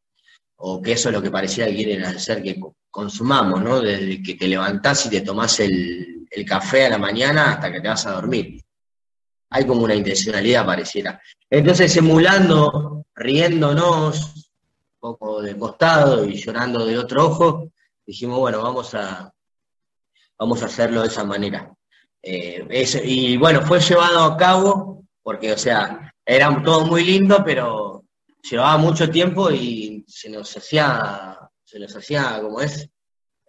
[0.56, 3.80] o que eso es lo que pareciera que quieren hacer que co- consumamos, ¿no?
[3.80, 7.80] Desde que te levantás y te tomás el, el café a la mañana hasta que
[7.80, 8.60] te vas a dormir.
[9.50, 11.20] Hay como una intencionalidad pareciera.
[11.48, 17.70] Entonces, emulando, riéndonos, un poco de costado y llorando del otro ojo,
[18.06, 19.32] dijimos, bueno, vamos a,
[20.38, 21.72] vamos a hacerlo de esa manera.
[22.22, 22.66] Eh,
[23.04, 28.04] y bueno, fue llevado a cabo porque, o sea, era todo muy lindo, pero
[28.48, 32.88] llevaba mucho tiempo y se nos hacía, se nos hacía, como es,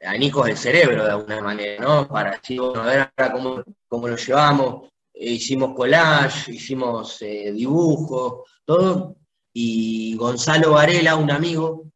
[0.03, 2.07] anicos del cerebro de alguna manera, ¿no?
[2.07, 4.89] Para decir, bueno, a ver cómo, cómo lo llevamos.
[5.21, 9.17] Hicimos collage, hicimos eh, dibujos, todo.
[9.53, 11.91] Y Gonzalo Varela, un amigo,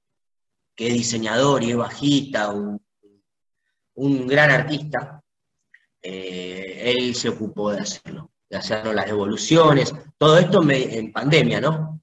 [0.76, 5.22] que es diseñador y es bajista, un, gran artista,
[6.02, 12.02] eh, él se ocupó de hacerlo, de hacernos las evoluciones, todo esto en pandemia, ¿no?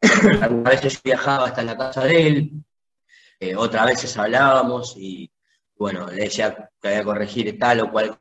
[0.42, 2.52] Algunas veces viajaba hasta la casa de él,
[3.38, 5.30] eh, otras veces hablábamos y
[5.76, 8.16] bueno, le decía que había que corregir tal o cual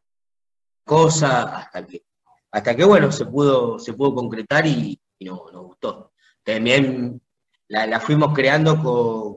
[0.84, 2.04] cosa, hasta que,
[2.52, 6.14] hasta que bueno, se pudo, se pudo concretar y, nos gustó.
[6.44, 7.22] También
[7.68, 8.82] la, fuimos creando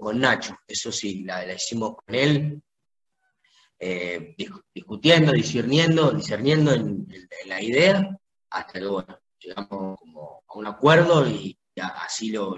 [0.01, 2.63] con, Nacho, eso sí, la, hicimos con él,
[3.79, 4.35] eh,
[4.75, 7.07] discutiendo, discerniendo, discerniendo en,
[7.47, 8.19] la idea,
[8.51, 12.57] hasta que bueno, llegamos como a un acuerdo y así lo,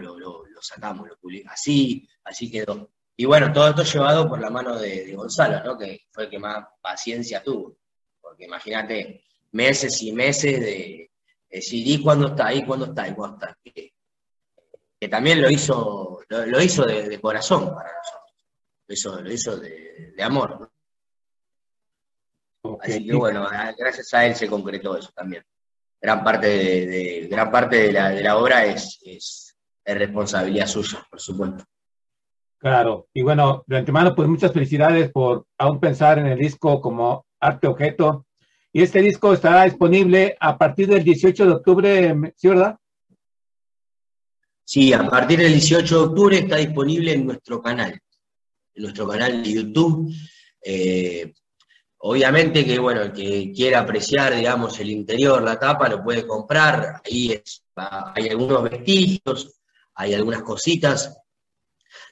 [0.61, 2.91] sacamos, lo publicamos, así, así quedó.
[3.17, 5.79] Y bueno, todo esto llevado por la mano de, Gonzalo, ¿no?
[5.79, 7.77] que fue el que más paciencia tuvo.
[8.27, 9.23] Porque imagínate,
[9.53, 11.11] meses y meses de
[11.49, 12.53] decir, ¿y cuándo está?
[12.53, 13.07] ¿Y cuándo está?
[13.07, 13.57] ¿Y cuándo está?
[13.63, 19.23] Que, también lo hizo, lo, hizo de, corazón para nosotros.
[19.23, 20.69] Lo hizo, de, amor.
[22.81, 23.49] Así que bueno,
[23.79, 25.45] gracias a él se concretó eso también.
[26.01, 31.65] Gran parte de, gran parte de la, obra es, es responsabilidad suya, por supuesto.
[32.59, 37.26] Claro, y bueno, de antemano, pues muchas felicidades por aún pensar en el disco como
[37.41, 38.27] arte objeto.
[38.73, 42.79] Y este disco estará disponible a partir del 18 de octubre, ¿sí, verdad?
[44.65, 47.99] Sí, a partir del 18 de octubre está disponible en nuestro canal,
[48.75, 50.13] en nuestro canal de YouTube.
[50.61, 51.33] Eh,
[51.99, 57.01] obviamente que, bueno, el que quiera apreciar, digamos, el interior, la tapa, lo puede comprar.
[57.05, 57.41] Ahí
[58.15, 59.61] hay algunos vestigios,
[59.95, 61.17] hay algunas cositas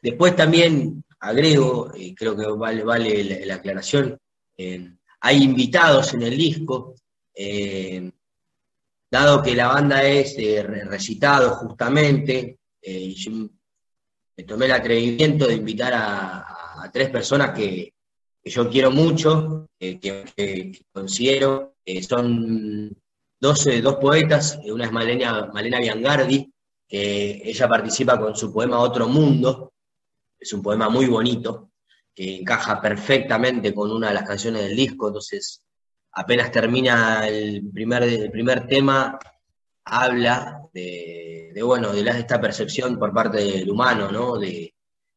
[0.05, 4.19] Después también agrego, y creo que vale, vale la, aclaración,
[4.57, 4.93] eh,
[5.27, 6.97] hay invitados en el disco,
[7.35, 8.13] eh,
[9.11, 13.31] dado que la banda es eh, recitado justamente, yo
[14.37, 17.95] me tomé el atrevimiento de invitar a, tres personas que,
[18.45, 22.95] yo quiero mucho, que, considero que son
[23.41, 26.53] dos, dos poetas, una es Malena, Malena Biangardi,
[26.87, 29.73] que ella participa con su poema Otro Mundo,
[30.39, 31.71] es un poema muy bonito,
[32.15, 35.63] que encaja perfectamente con una de las canciones del disco, entonces
[36.13, 39.19] apenas termina el primer, primer tema,
[39.85, 44.39] habla de, bueno, de esta percepción por parte del humano, ¿no?
[44.39, 44.73] De,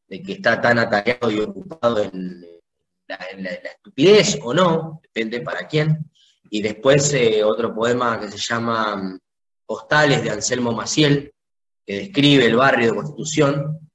[0.09, 2.41] que está tan atacado y ocupado en
[3.07, 6.09] la, estupidez o no, depende para quién.
[6.49, 9.19] Y después eh, otro poema que se llama mm,
[9.65, 11.33] Postales de Anselmo Maciel,
[11.85, 13.86] que describe el barrio de Constitución,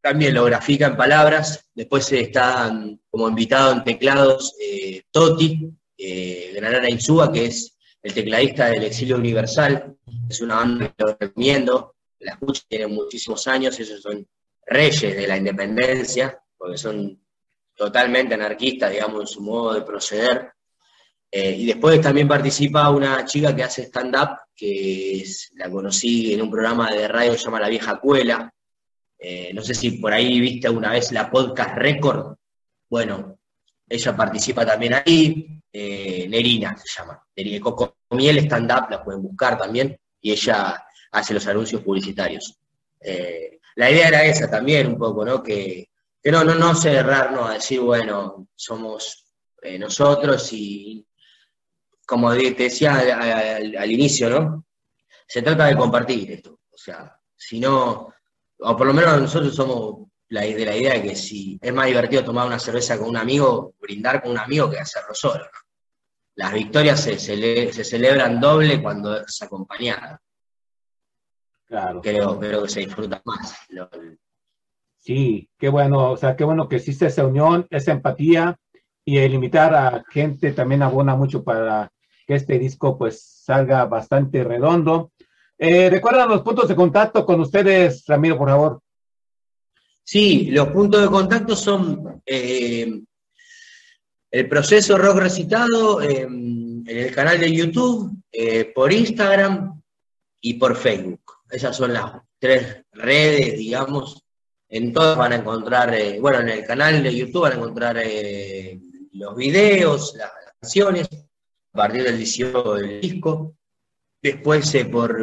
[0.00, 1.68] también lo grafica en palabras.
[1.74, 2.72] Después está
[3.10, 9.16] como invitado en teclados eh, Toti, eh, Granada Insúa, que es el tecladista del Exilio
[9.16, 9.96] Universal.
[10.28, 11.96] Es una banda que lo recomiendo.
[12.20, 13.78] La escucha tiene muchísimos años.
[13.78, 14.26] Ellos son
[14.66, 17.20] reyes de la independencia, porque son
[17.74, 20.52] totalmente anarquistas, digamos, en su modo de proceder.
[21.32, 25.24] Eh, y después también participa una chica que hace stand-up, que
[25.54, 28.52] la conocí en un programa de radio que se llama La Vieja Cuela,
[29.22, 32.36] eh, no sé si por ahí viste alguna vez la podcast Record.
[32.88, 33.38] Bueno,
[33.86, 35.60] ella participa también ahí.
[35.70, 37.22] Eh, Nerina se llama.
[37.36, 39.98] Nerina Coco Miel Stand Up, la pueden buscar también.
[40.22, 42.58] Y ella hace los anuncios publicitarios.
[42.98, 45.42] Eh, la idea era esa también, un poco, ¿no?
[45.42, 45.90] Que,
[46.24, 49.26] no, no, no cerrarnos a decir, bueno, somos
[49.78, 51.06] nosotros y,
[52.06, 54.64] como te decía al, al inicio, ¿no?
[55.26, 56.60] Se trata de compartir esto.
[56.70, 58.12] O sea, si no,
[58.60, 61.86] o por lo menos nosotros somos la, de la idea de que si es más
[61.86, 65.44] divertido tomar una cerveza con un amigo, brindar con un amigo que hacerlo solo.
[66.36, 70.20] Las victorias se, se, celebran doble cuando es acompañada.
[71.66, 72.00] Claro.
[72.00, 73.54] Creo, creo que se disfruta más.
[74.96, 78.56] Sí, qué bueno, o sea, qué bueno que existe esa unión, esa empatía
[79.04, 81.90] y el invitar a gente también abona mucho para
[82.26, 85.12] que este disco pues salga bastante redondo.
[85.62, 88.80] Eh, ¿Recuerdan los puntos de contacto con ustedes, Ramiro, por favor?
[90.02, 93.02] Sí, los puntos de contacto son eh,
[94.30, 99.80] el proceso rock recitado en el canal de YouTube, eh, por Instagram
[100.40, 101.20] y por Facebook.
[101.50, 104.24] Esas son las tres redes, digamos,
[104.72, 107.98] En todas van a encontrar, eh, bueno, en el canal de YouTube van a encontrar
[107.98, 108.80] eh,
[109.12, 110.30] los videos, las,
[110.60, 111.08] canciones,
[111.72, 113.56] a partir del 18 del disco.
[114.22, 115.16] Después eh, por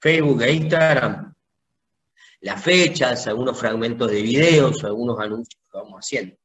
[0.00, 1.34] Facebook e Instagram,
[2.40, 6.36] las fechas, algunos fragmentos de videos, algunos anuncios que vamos haciendo.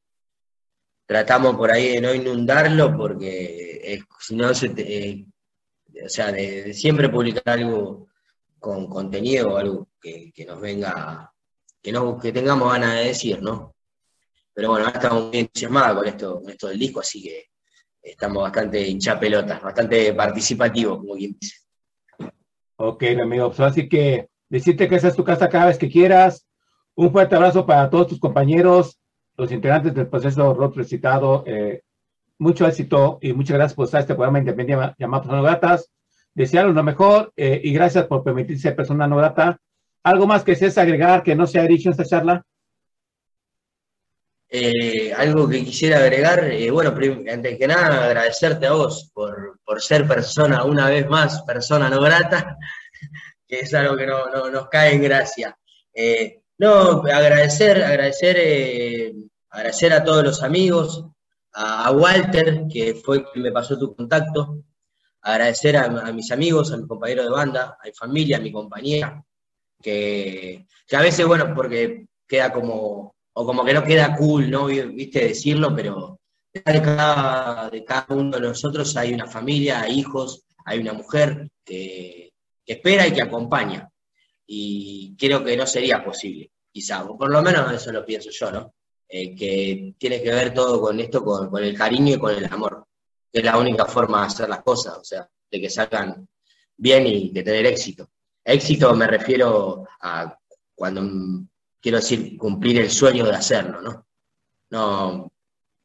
[1.05, 5.25] Tratamos por ahí de no inundarlo porque si no se
[6.03, 8.07] o sea, de, siempre publicar algo
[8.59, 11.33] con contenido o algo que, nos venga,
[11.81, 13.75] que, no, que tengamos ganas de decir, ¿no?
[14.53, 17.49] Pero bueno, ahora estamos muy entusiasmados con esto, con esto del disco, así que
[18.01, 21.66] estamos bastante hincha pelotas, bastante participativos, como quien dice.
[22.79, 26.47] Ok, amigo, pues así que decirte que esa es tu casa cada vez que quieras.
[26.95, 28.99] Un fuerte abrazo para todos tus compañeros,
[29.35, 31.43] los integrantes del proceso rock recitado.
[31.47, 31.81] Eh,
[32.37, 35.91] mucho éxito y muchas gracias por estar este programa independiente llamado Personas No Gratas.
[36.35, 39.59] Desearos lo mejor eh, y gracias por permitirse persona no grata.
[40.03, 42.45] ¿Algo más que es agregar que no se ha dicho en esta charla?
[44.49, 46.95] Eh, algo que quisiera agregar, eh, bueno,
[47.29, 52.01] antes que nada agradecerte a vos por, por, ser persona, una vez más, persona no
[52.01, 52.57] grata,
[53.47, 55.57] que es algo que no, no nos cae en gracia.
[56.59, 59.13] no, agradecer, agradecer,
[59.49, 61.03] agradecer a todos los amigos,
[61.57, 64.63] a, Walter, que fue quien me pasó tu contacto,
[65.21, 69.23] agradecer a, mis amigos, a mis compañeros de banda, a mi familia, a mi compañera,
[69.81, 74.65] que, a veces, bueno, porque queda como, o como que no queda cool, ¿no?
[74.65, 76.19] Viste, decirlo, pero
[76.51, 81.47] de cada, de cada uno de nosotros hay una familia, hay hijos, hay una mujer
[81.63, 82.33] que,
[82.65, 83.87] espera y que acompaña.
[84.47, 88.51] Y creo que no sería posible, quizá, o por lo menos eso lo pienso yo,
[88.51, 88.73] ¿no?
[89.07, 92.87] Eh, que tiene que ver todo con esto, con, el cariño y con el amor,
[93.31, 96.27] que es la única forma de hacer las cosas, o sea, de que salgan
[96.75, 98.09] bien y de tener éxito.
[98.43, 100.35] Éxito me refiero a
[100.73, 101.01] cuando
[101.81, 104.07] quiero decir cumplir el sueño de hacerlo, ¿no?
[104.69, 105.31] No,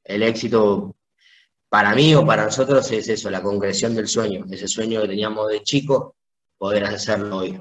[0.05, 0.97] el éxito
[1.69, 5.49] para mí o para nosotros es eso, la concreción del sueño, ese sueño que teníamos
[5.49, 6.17] de chico,
[6.59, 7.61] poder hacerlo hoy.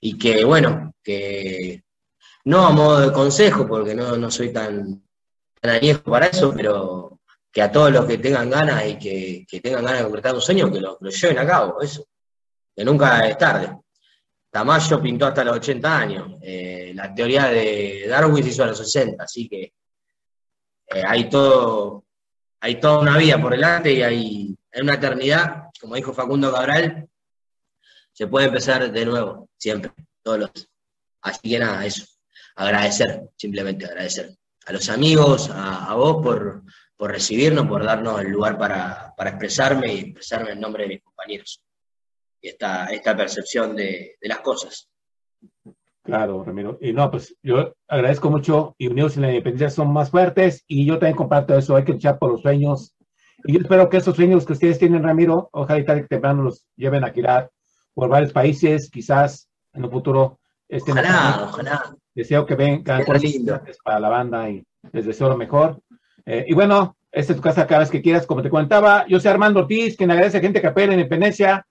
[0.00, 1.84] Y que, bueno, que
[2.44, 5.02] no a modo de consejo, porque no, soy tan,
[5.60, 7.20] tan para eso, pero
[7.52, 10.72] que a todos los que tengan ganas y que, tengan ganas de concretar un sueño,
[10.72, 12.04] que lo, lleven a cabo, eso.
[12.74, 13.78] Que nunca es tarde.
[14.52, 16.38] Tamayo pintó hasta los 80 años.
[16.42, 22.04] Eh, la teoría de Darwin se hizo a los 60, así que eh, hay todo,
[22.60, 27.08] hay toda una vida por delante y hay, una eternidad, como dijo Facundo Cabral,
[28.12, 29.92] se puede empezar de nuevo, siempre,
[30.22, 30.50] todos los.
[31.22, 32.04] Así que nada, eso
[32.54, 34.36] agradecer, simplemente agradecer
[34.66, 36.62] a los amigos, a, vos por,
[36.98, 41.62] recibirnos, por darnos el lugar para, expresarme y expresarme en nombre de mis compañeros.
[42.42, 44.90] Y esta, esta percepción de, las cosas.
[46.02, 46.76] Claro, Ramiro.
[46.80, 50.84] Y no, pues yo agradezco mucho y Unidos en la Independencia son más fuertes y
[50.84, 52.94] yo también comparto eso, hay que luchar por los sueños.
[53.44, 57.04] Y yo espero que esos sueños que ustedes tienen, Ramiro, ojalá que temprano los lleven
[57.04, 57.50] a girar
[57.94, 61.96] por varios países, quizás en un futuro estén ojalá, ojalá.
[62.14, 63.04] Deseo que vengan
[63.84, 65.80] para la banda y les deseo lo mejor.
[66.26, 69.06] Eh, y bueno, esta es tu casa cada vez que quieras, como te comentaba.
[69.06, 71.66] Yo soy Armando Ortiz, quien agradece a gente que apoya la independencia,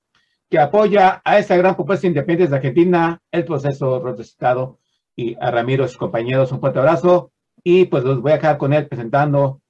[0.51, 4.79] que apoya a esta gran propuesta independiente de Argentina, el proceso rotestado
[5.15, 7.31] y a Ramiro sus compañeros un fuerte abrazo.
[7.63, 9.61] Y pues los voy a dejar con él presentando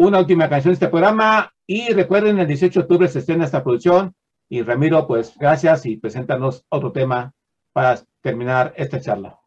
[0.00, 1.52] una última canción de este programa.
[1.64, 4.16] Y recuerden, el 18 de octubre se estrena esta producción.
[4.48, 7.32] Y Ramiro, pues gracias y preséntanos otro tema
[7.72, 9.38] para terminar esta charla.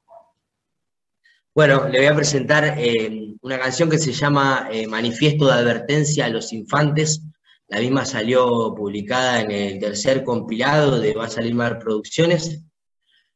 [1.53, 6.25] Bueno, le voy a presentar eh, una canción que se llama eh, Manifiesto de Advertencia
[6.25, 7.21] a los Infantes.
[7.69, 12.63] La misma salió publicada en el tercer compilado de Va a salir mal Producciones.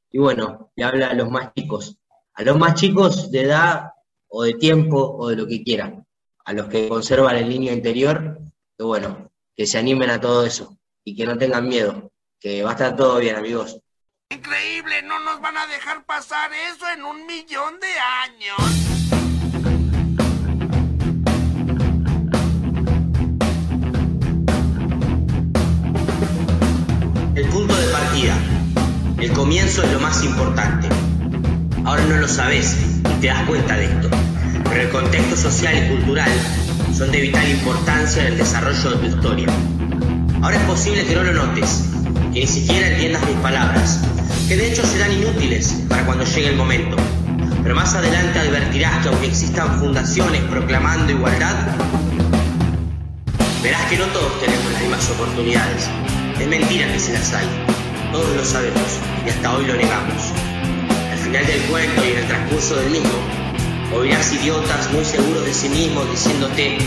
[0.09, 1.99] Y bueno, le habla a los más chicos,
[2.33, 3.91] a los más chicos de edad
[4.27, 6.05] o de tiempo o de lo que quieran,
[6.45, 8.39] a los que conservan el niño interior,
[8.75, 12.71] que bueno, que se animen a todo eso y que no tengan miedo, que va
[12.71, 13.79] a estar todo bien, amigos.
[14.29, 19.12] Increíble, no nos van a dejar pasar eso en un millón de años.
[28.13, 28.37] Partida.
[29.19, 30.87] El comienzo es lo más importante.
[31.83, 32.77] Ahora no lo sabes
[33.09, 34.07] y te das cuenta de esto.
[34.69, 36.29] Pero el contexto social y cultural
[36.95, 39.47] son de vital importancia en el desarrollo de tu historia.
[40.43, 41.85] Ahora es posible que no lo notes,
[42.33, 44.01] que ni siquiera entiendas mis palabras,
[44.47, 46.95] que de hecho serán inútiles para cuando llegue el momento.
[47.63, 51.55] Pero más adelante advertirás que aunque existan fundaciones proclamando igualdad,
[53.63, 55.89] verás que no todos tenemos las mismas oportunidades.
[56.39, 57.72] Es mentira que se las hay.
[58.13, 60.31] Todos lo sabemos y hasta hoy lo negamos.
[61.11, 63.09] Al final del cuento y en el transcurso del mismo,
[63.95, 66.77] Oirás idiotas muy seguros de sí mismos diciéndote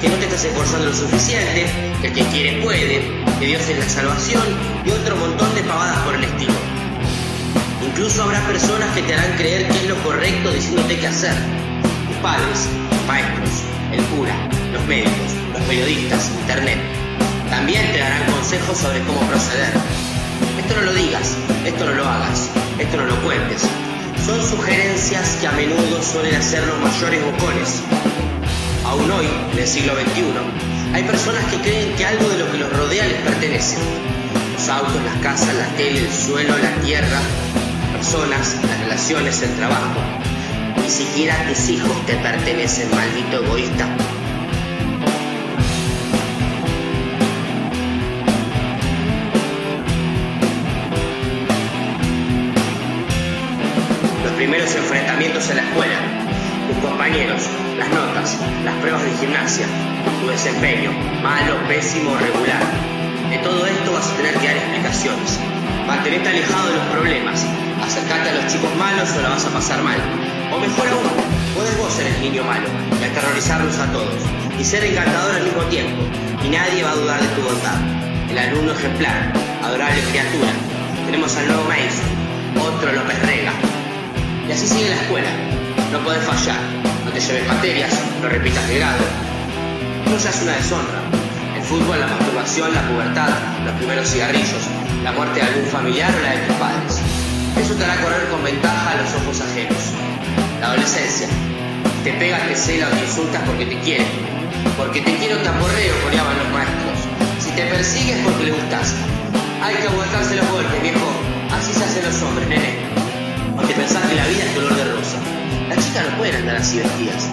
[0.00, 1.66] que no te estás esforzando lo suficiente,
[2.00, 4.42] que el que quiere puede, que Dios es la salvación
[4.84, 6.54] y otro montón de pavadas por el estilo.
[7.84, 11.34] Incluso habrá personas que te harán creer que es lo correcto diciéndote qué hacer.
[12.06, 12.68] Tus padres,
[13.08, 13.50] maestros,
[13.92, 14.34] el cura,
[14.72, 16.78] los médicos, los periodistas, internet.
[17.50, 20.05] También te darán consejos sobre cómo proceder.
[20.58, 23.62] Esto no lo digas, esto no lo hagas, esto no lo cuentes.
[24.24, 27.82] Son sugerencias que a menudo suelen hacer los mayores bocones.
[28.84, 32.58] Aún hoy, en el siglo XXI, hay personas que creen que algo de lo que
[32.58, 33.76] los rodea les pertenece.
[34.54, 37.20] Los autos, las casas, la tele, el suelo, la tierra,
[37.82, 40.00] las personas, las relaciones, el trabajo.
[40.82, 43.88] Ni siquiera tus hijos te pertenecen, maldito egoísta.
[54.66, 55.94] Los enfrentamientos en la escuela,
[56.66, 57.40] tus compañeros,
[57.78, 59.64] las notas, las pruebas de gimnasia,
[60.20, 60.90] tu desempeño,
[61.22, 62.58] malo, pésimo regular.
[63.30, 65.38] De todo esto vas a tener que dar explicaciones.
[65.86, 67.46] Mantenerte alejado de los problemas,
[67.80, 70.00] acercarte a los chicos malos o la vas a pasar mal.
[70.52, 71.10] O mejor aún,
[71.54, 72.66] puedes vos ser el niño malo
[73.00, 74.18] y aterrorizarlos a todos,
[74.58, 76.02] y ser encantador al mismo tiempo,
[76.42, 77.78] y nadie va a dudar de tu bondad.
[78.28, 80.50] El alumno ejemplar, adorable criatura.
[81.06, 82.08] Tenemos al nuevo maestro,
[82.58, 83.52] otro López Rega.
[84.48, 85.28] Y así sigue la escuela.
[85.92, 86.60] No podés fallar,
[87.04, 87.90] no te lleves materias,
[88.22, 89.04] no repitas de grado.
[90.10, 91.00] No seas una deshonra.
[91.56, 93.28] El fútbol, la masturbación, la pubertad,
[93.64, 94.62] los primeros cigarrillos,
[95.02, 97.00] la muerte de algún familiar o la de tus padres.
[97.56, 99.82] Eso te hará correr con ventaja a los ojos ajenos.
[100.60, 101.26] La adolescencia.
[102.04, 104.06] Te pega, te cela o te insultas porque te quiere.
[104.76, 106.98] Porque te quiero taporreo, coreaban los maestros.
[107.40, 108.94] Si te persigues porque le gustas.
[109.62, 111.10] Hay que aguantarse los golpes, viejo.
[111.50, 113.05] Así se hacen los hombres, nene.
[113.56, 115.18] Porque pensás que la vida es color de rosa.
[115.68, 117.30] Las chicas no pueden andar así vestidas.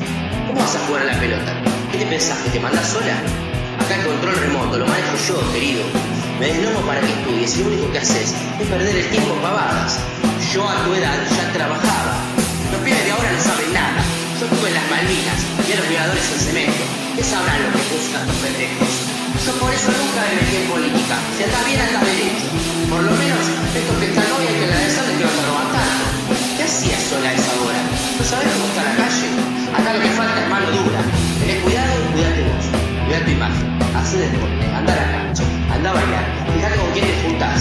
[0.47, 1.53] ¿Cómo vas a jugar a la pelota?
[1.91, 2.39] ¿Qué te pensás?
[2.39, 3.15] ¿Que te mandás sola?
[3.79, 5.83] Acá el control remoto lo manejo yo, querido.
[6.39, 9.41] Me deslomo para que estudies y lo único que haces es perder el tiempo en
[9.41, 9.99] pavadas.
[10.53, 12.15] Yo a tu edad ya trabajaba.
[12.71, 14.01] Los pibes de ahora no saben nada.
[14.39, 16.83] Yo estuve en las Malvinas y a los violadores en cemento.
[17.15, 19.22] ¿Qué sabrán lo que buscan estos pendejos?
[19.43, 21.19] Yo por eso nunca me metí en política.
[21.35, 22.47] Si andás bien, andás derecho.
[22.87, 23.43] Por lo menos,
[23.75, 26.03] estos que están hoy hay que agradecerles que no te roban tanto.
[26.55, 27.81] ¿Qué hacías sola a esa hora?
[27.83, 29.27] ¿No sabés cómo está la calle?
[29.75, 31.01] Acá lo que falta es mano dura.
[31.43, 32.65] Tenés cuidado y cuidate vos.
[33.03, 33.67] Cuidá tu imagen.
[33.91, 34.63] Hacé deporte.
[34.71, 35.43] Andá a la cancha.
[35.75, 36.25] Andá a bailar.
[36.47, 37.59] Fijate con quién te juntás.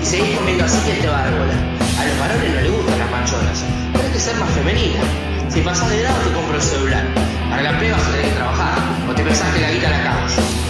[0.00, 1.56] Si seguís comiendo así, ¿quién te va a dar bola?
[1.96, 3.58] A los varones no les gustan las machonas.
[3.96, 5.00] Tienes que ser más femenina.
[5.48, 7.08] Si pasás de grado, te compro el celular.
[7.48, 8.76] Para la prueba vas a tener que trabajar.
[9.08, 10.69] O te pensás que la guita la cago.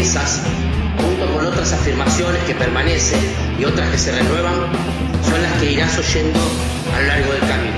[0.00, 0.40] Esas,
[0.98, 3.20] junto con otras afirmaciones que permanecen
[3.58, 4.54] y otras que se renuevan,
[5.22, 6.40] son las que irás oyendo
[6.94, 7.76] a lo largo del camino.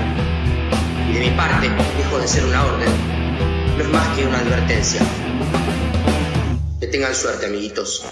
[1.09, 2.89] Y de mi parte, dejo de ser una orden,
[3.75, 5.01] no es más que una advertencia.
[6.79, 8.05] Que tengan suerte, amiguitos.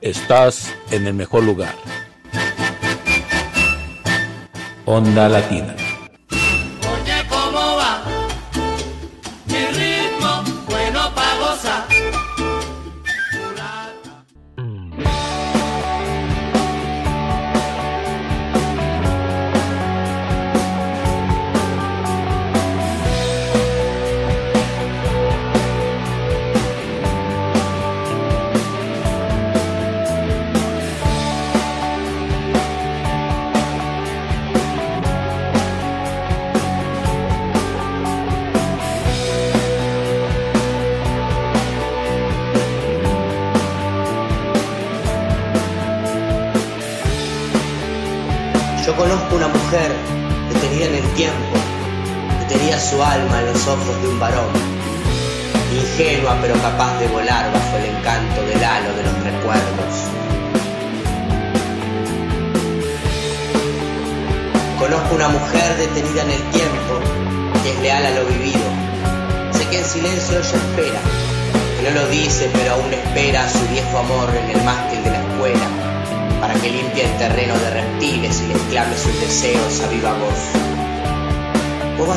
[0.00, 1.76] Estás en el mejor lugar.
[4.84, 5.77] Onda Latina.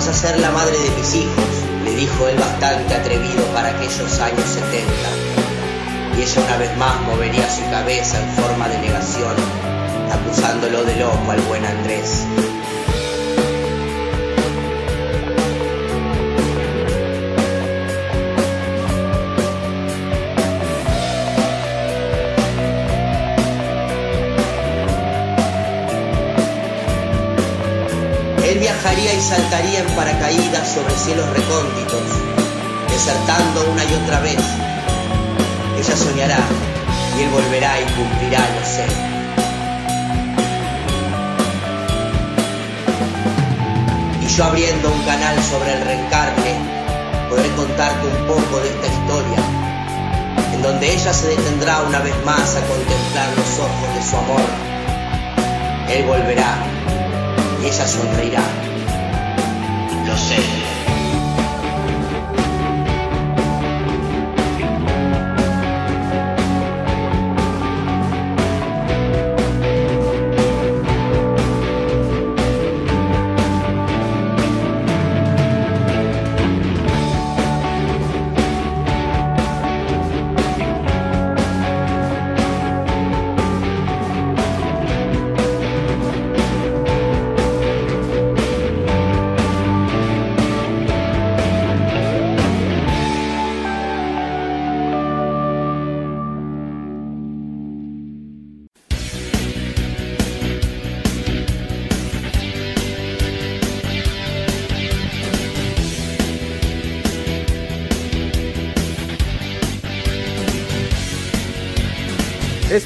[0.02, 1.46] Vas a ser la madre de mis hijos,
[1.84, 4.90] le dijo él bastante atrevido para aquellos años 70.
[6.18, 9.36] Y ella una vez más movería su cabeza en forma de negación,
[10.12, 12.26] acusándolo de loco al buen Andrés.
[28.82, 32.02] Volaría y saltaría en paracaídas sobre cielos recónditos,
[32.90, 34.40] desertando una y otra vez.
[35.78, 36.40] Ella soñará
[37.18, 38.86] y él volverá y cumplirá, lo sé.
[44.22, 46.56] Y yo abriendo un canal sobre el reencarne,
[47.30, 49.38] podré contarte un poco de esta historia,
[50.54, 54.42] en donde ella se detendrá una vez más a contemplar los ojos de su amor.
[55.88, 56.58] Él volverá
[57.62, 58.61] y ella sonreirá.
[60.22, 60.81] Lo